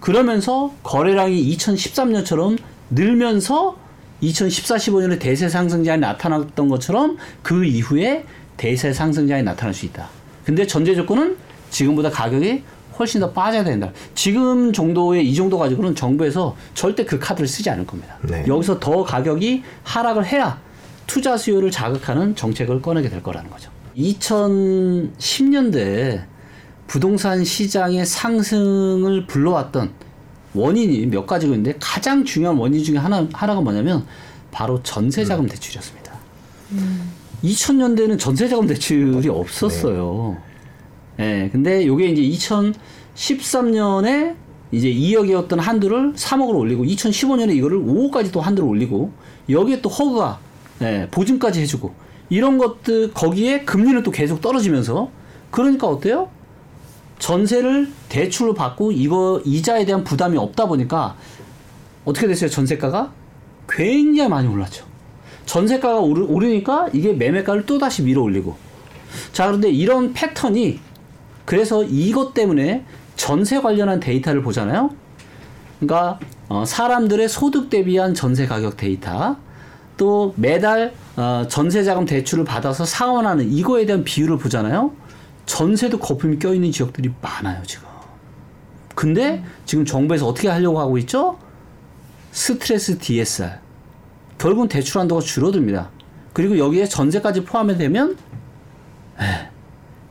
그러면서 0.00 0.72
거래량이 0.82 1.56
2013년처럼 1.56 2.58
늘면서 2.90 3.76
2014, 4.20 4.76
15년에 4.76 5.18
대세 5.18 5.48
상승장이 5.48 6.00
나타났던 6.00 6.68
것처럼 6.68 7.16
그 7.42 7.64
이후에 7.64 8.24
대세 8.56 8.92
상승장이 8.92 9.42
나타날 9.42 9.72
수 9.72 9.86
있다. 9.86 10.08
근데 10.44 10.66
전제 10.66 10.94
조건은 10.94 11.36
지금보다 11.70 12.10
가격이 12.10 12.62
훨씬 13.00 13.20
더 13.20 13.32
빠져야 13.32 13.64
된다. 13.64 13.90
지금 14.14 14.72
정도의 14.72 15.28
이 15.28 15.34
정도 15.34 15.58
가지고는 15.58 15.96
정부에서 15.96 16.54
절대 16.74 17.04
그 17.04 17.18
카드를 17.18 17.48
쓰지 17.48 17.68
않을 17.70 17.86
겁니다. 17.86 18.16
네. 18.22 18.44
여기서 18.46 18.78
더 18.78 19.02
가격이 19.02 19.64
하락을 19.82 20.24
해야 20.26 20.60
투자 21.06 21.36
수요를 21.36 21.70
자극하는 21.70 22.34
정책을 22.36 22.80
꺼내게 22.82 23.08
될 23.08 23.22
거라는 23.22 23.50
거죠. 23.50 23.70
2010년대에 23.96 26.24
부동산 26.86 27.44
시장의 27.44 28.06
상승을 28.06 29.26
불러왔던 29.26 29.90
원인이 30.54 31.06
몇 31.06 31.26
가지가 31.26 31.54
있는데 31.54 31.76
가장 31.80 32.24
중요한 32.24 32.56
원인 32.56 32.84
중에 32.84 32.98
하나, 32.98 33.26
하나가 33.32 33.60
뭐냐면 33.60 34.04
바로 34.50 34.82
전세자금 34.82 35.46
대출이었습니다. 35.46 36.10
2000년대에는 37.44 38.18
전세자금 38.18 38.66
대출이 38.66 39.28
없었어요. 39.28 40.49
예, 41.20 41.50
근데 41.52 41.86
요게 41.86 42.06
이제 42.06 42.22
2013년에 43.14 44.34
이제 44.72 44.88
2억이었던 44.88 45.56
한도를 45.56 46.14
3억으로 46.14 46.56
올리고 46.56 46.84
2015년에 46.84 47.54
이거를 47.56 47.78
5억까지 47.78 48.32
또 48.32 48.40
한도를 48.40 48.68
올리고 48.68 49.12
여기에 49.48 49.82
또 49.82 49.90
허그가 49.90 50.40
예, 50.82 51.08
보증까지 51.10 51.60
해주고 51.60 51.92
이런 52.30 52.56
것들 52.56 53.12
거기에 53.12 53.64
금리는 53.64 54.02
또 54.02 54.10
계속 54.10 54.40
떨어지면서 54.40 55.10
그러니까 55.50 55.88
어때요? 55.88 56.30
전세를 57.18 57.90
대출로 58.08 58.54
받고 58.54 58.92
이거 58.92 59.42
이자에 59.44 59.84
대한 59.84 60.04
부담이 60.04 60.38
없다 60.38 60.66
보니까 60.66 61.16
어떻게 62.06 62.26
됐어요? 62.28 62.48
전세가가 62.48 63.12
굉장히 63.68 64.30
많이 64.30 64.48
올랐죠. 64.48 64.86
전세가가 65.44 65.98
오르, 65.98 66.24
오르니까 66.24 66.88
이게 66.94 67.12
매매가를 67.12 67.66
또 67.66 67.78
다시 67.78 68.02
밀어 68.02 68.22
올리고 68.22 68.56
자 69.32 69.46
그런데 69.46 69.70
이런 69.70 70.12
패턴이 70.14 70.78
그래서 71.50 71.82
이것 71.82 72.32
때문에 72.32 72.84
전세 73.16 73.60
관련한 73.60 73.98
데이터를 73.98 74.40
보잖아요. 74.40 74.94
그러니까 75.80 76.20
어, 76.48 76.64
사람들의 76.64 77.28
소득 77.28 77.70
대비한 77.70 78.14
전세 78.14 78.46
가격 78.46 78.76
데이터 78.76 79.36
또 79.96 80.32
매달 80.36 80.92
어, 81.16 81.48
전세 81.48 81.82
자금 81.82 82.04
대출을 82.04 82.44
받아서 82.44 82.84
상환하는 82.84 83.50
이거에 83.50 83.84
대한 83.84 84.04
비율을 84.04 84.38
보잖아요. 84.38 84.92
전세도 85.44 85.98
거품이 85.98 86.38
껴있는 86.38 86.70
지역들이 86.70 87.10
많아요 87.20 87.60
지금. 87.66 87.88
근데 88.94 89.42
지금 89.66 89.84
정부에서 89.84 90.28
어떻게 90.28 90.46
하려고 90.46 90.78
하고 90.78 90.98
있죠? 90.98 91.36
스트레스 92.30 92.96
DSR. 92.96 93.54
결국은 94.38 94.68
대출 94.68 95.00
한도가 95.00 95.20
줄어듭니다. 95.20 95.90
그리고 96.32 96.58
여기에 96.58 96.86
전세까지 96.86 97.42
포함이 97.42 97.76
되면 97.76 98.16
에, 99.20 99.50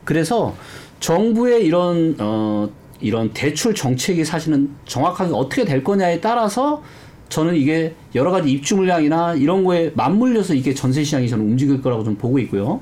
그래서 0.04 0.54
정부의 1.00 1.64
이런 1.64 2.14
어 2.18 2.68
이런 3.00 3.32
대출 3.32 3.74
정책이 3.74 4.24
사실은 4.24 4.70
정확하게 4.84 5.32
어떻게 5.34 5.64
될 5.64 5.82
거냐에 5.82 6.20
따라서 6.20 6.82
저는 7.30 7.54
이게 7.54 7.94
여러 8.14 8.30
가지 8.32 8.50
입주 8.50 8.76
물량이나 8.76 9.36
이런 9.36 9.64
거에 9.64 9.92
맞물려서 9.94 10.52
이게 10.54 10.74
전세 10.74 11.04
시장이 11.04 11.28
저는 11.28 11.44
움직일 11.44 11.80
거라고 11.80 12.04
좀 12.04 12.16
보고 12.16 12.38
있고요. 12.40 12.80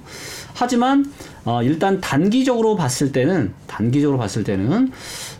하지만 0.55 1.05
어 1.45 1.63
일단 1.63 2.01
단기적으로 2.01 2.75
봤을 2.75 3.13
때는 3.13 3.53
단기적으로 3.67 4.19
봤을 4.19 4.43
때는 4.43 4.91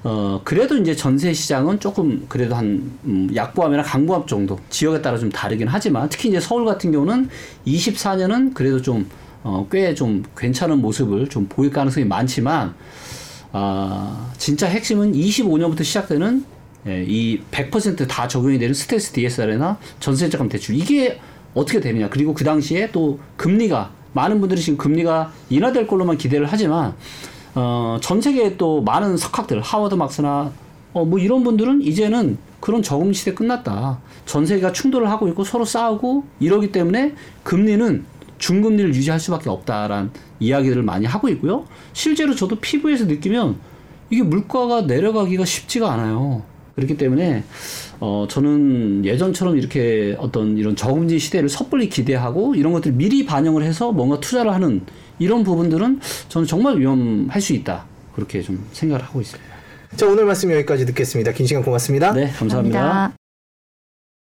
어 0.05 0.41
그래도 0.45 0.77
이제 0.77 0.95
전세 0.95 1.33
시장은 1.33 1.81
조금 1.81 2.27
그래도 2.29 2.55
한 2.55 2.93
음, 3.05 3.31
약보합이나 3.35 3.83
강보합 3.83 4.29
정도 4.29 4.59
지역에 4.71 5.03
따라 5.03 5.19
좀 5.19 5.31
다르긴 5.31 5.67
하지만 5.69 6.09
특히 6.09 6.29
이제 6.29 6.39
서울 6.39 6.65
같은 6.65 6.93
경우는 6.93 7.31
24년은 7.67 8.55
그래도 8.55 8.81
좀 8.81 9.07
어, 9.45 9.67
꽤 9.71 9.95
좀 9.95 10.25
괜찮은 10.37 10.81
모습을 10.81 11.29
좀 11.29 11.47
보일 11.49 11.71
가능성이 11.71 12.07
많지만 12.07 12.75
아, 13.53 14.31
진짜 14.37 14.67
핵심은 14.67 15.13
25년부터 15.13 15.85
시작되는 15.85 16.45
예, 16.87 17.05
이 17.07 17.41
100%다 17.51 18.29
적용이 18.29 18.59
되는 18.59 18.75
스트레스 18.75 19.13
DSR이나 19.13 19.79
전세자금 20.01 20.49
대출 20.49 20.77
이게 20.77 21.21
어떻게 21.55 21.81
되느냐 21.81 22.09
그리고 22.09 22.35
그 22.35 22.45
당시에 22.45 22.91
또 22.93 23.19
금리가 23.37 23.91
많은 24.13 24.41
분들이 24.41 24.61
지금 24.61 24.77
금리가 24.79 25.33
인하될 25.51 25.87
걸로만 25.87 26.19
기대를 26.19 26.47
하지만 26.49 26.95
어, 27.55 27.99
전 28.01 28.21
세계에 28.21 28.57
또 28.57 28.83
많은 28.83 29.17
석학들 29.17 29.61
하워드 29.61 29.95
막스나 29.95 30.53
어, 30.93 31.05
뭐 31.05 31.19
이런 31.19 31.43
분들은 31.43 31.83
이제는 31.83 32.39
그런 32.61 32.83
저금 32.83 33.13
시대 33.13 33.35
끝났다. 33.35 33.99
전 34.27 34.47
세계가 34.47 34.73
충돌을 34.73 35.11
하고 35.11 35.29
있고 35.29 35.45
서로 35.45 35.65
싸우고 35.65 36.25
이러기 36.41 36.73
때문에 36.73 37.15
금리는 37.43 38.05
중금리를 38.39 38.95
유지할 38.95 39.21
수밖에 39.21 39.51
없다라는 39.51 40.11
이야기들을 40.41 40.83
많이 40.83 41.07
하고 41.07 41.29
있고요. 41.29 41.67
실제로 41.93 42.35
저도 42.35 42.57
피부에서 42.57 43.05
느끼면 43.05 43.57
이게 44.11 44.23
물가가 44.23 44.83
내려가기가 44.83 45.45
쉽지가 45.45 45.93
않아요. 45.93 46.43
그렇기 46.79 46.97
때문에 46.97 47.43
어 47.99 48.27
저는 48.31 49.05
예전처럼 49.05 49.59
이렇게 49.59 50.17
어떤 50.21 50.57
이런 50.57 50.77
저금리 50.77 51.19
시대를 51.19 51.49
섣불리 51.49 51.89
기대하고 51.89 52.55
이런 52.55 52.73
것들 52.73 52.93
미리 52.93 53.27
반영을 53.27 53.65
해서 53.65 53.91
뭔가 53.91 54.21
투자를 54.21 54.53
하는 54.55 54.83
이런 55.19 55.43
부분들은 55.43 55.99
저는 56.29 56.47
정말 56.47 56.79
위험할 56.79 57.41
수 57.41 57.53
있다 57.53 57.85
그렇게 58.15 58.43
좀 58.43 58.65
생각을 58.73 59.05
하고 59.05 59.21
있습니다. 59.21 59.51
자 59.97 60.07
오늘 60.07 60.25
말씀 60.25 60.53
여기까지 60.53 60.87
듣겠습니다. 60.87 61.33
긴 61.33 61.47
시간 61.47 61.65
고맙습니다. 61.65 62.13
네, 62.13 62.31
감사합니다. 62.31 62.79
감사합니다. 62.81 63.28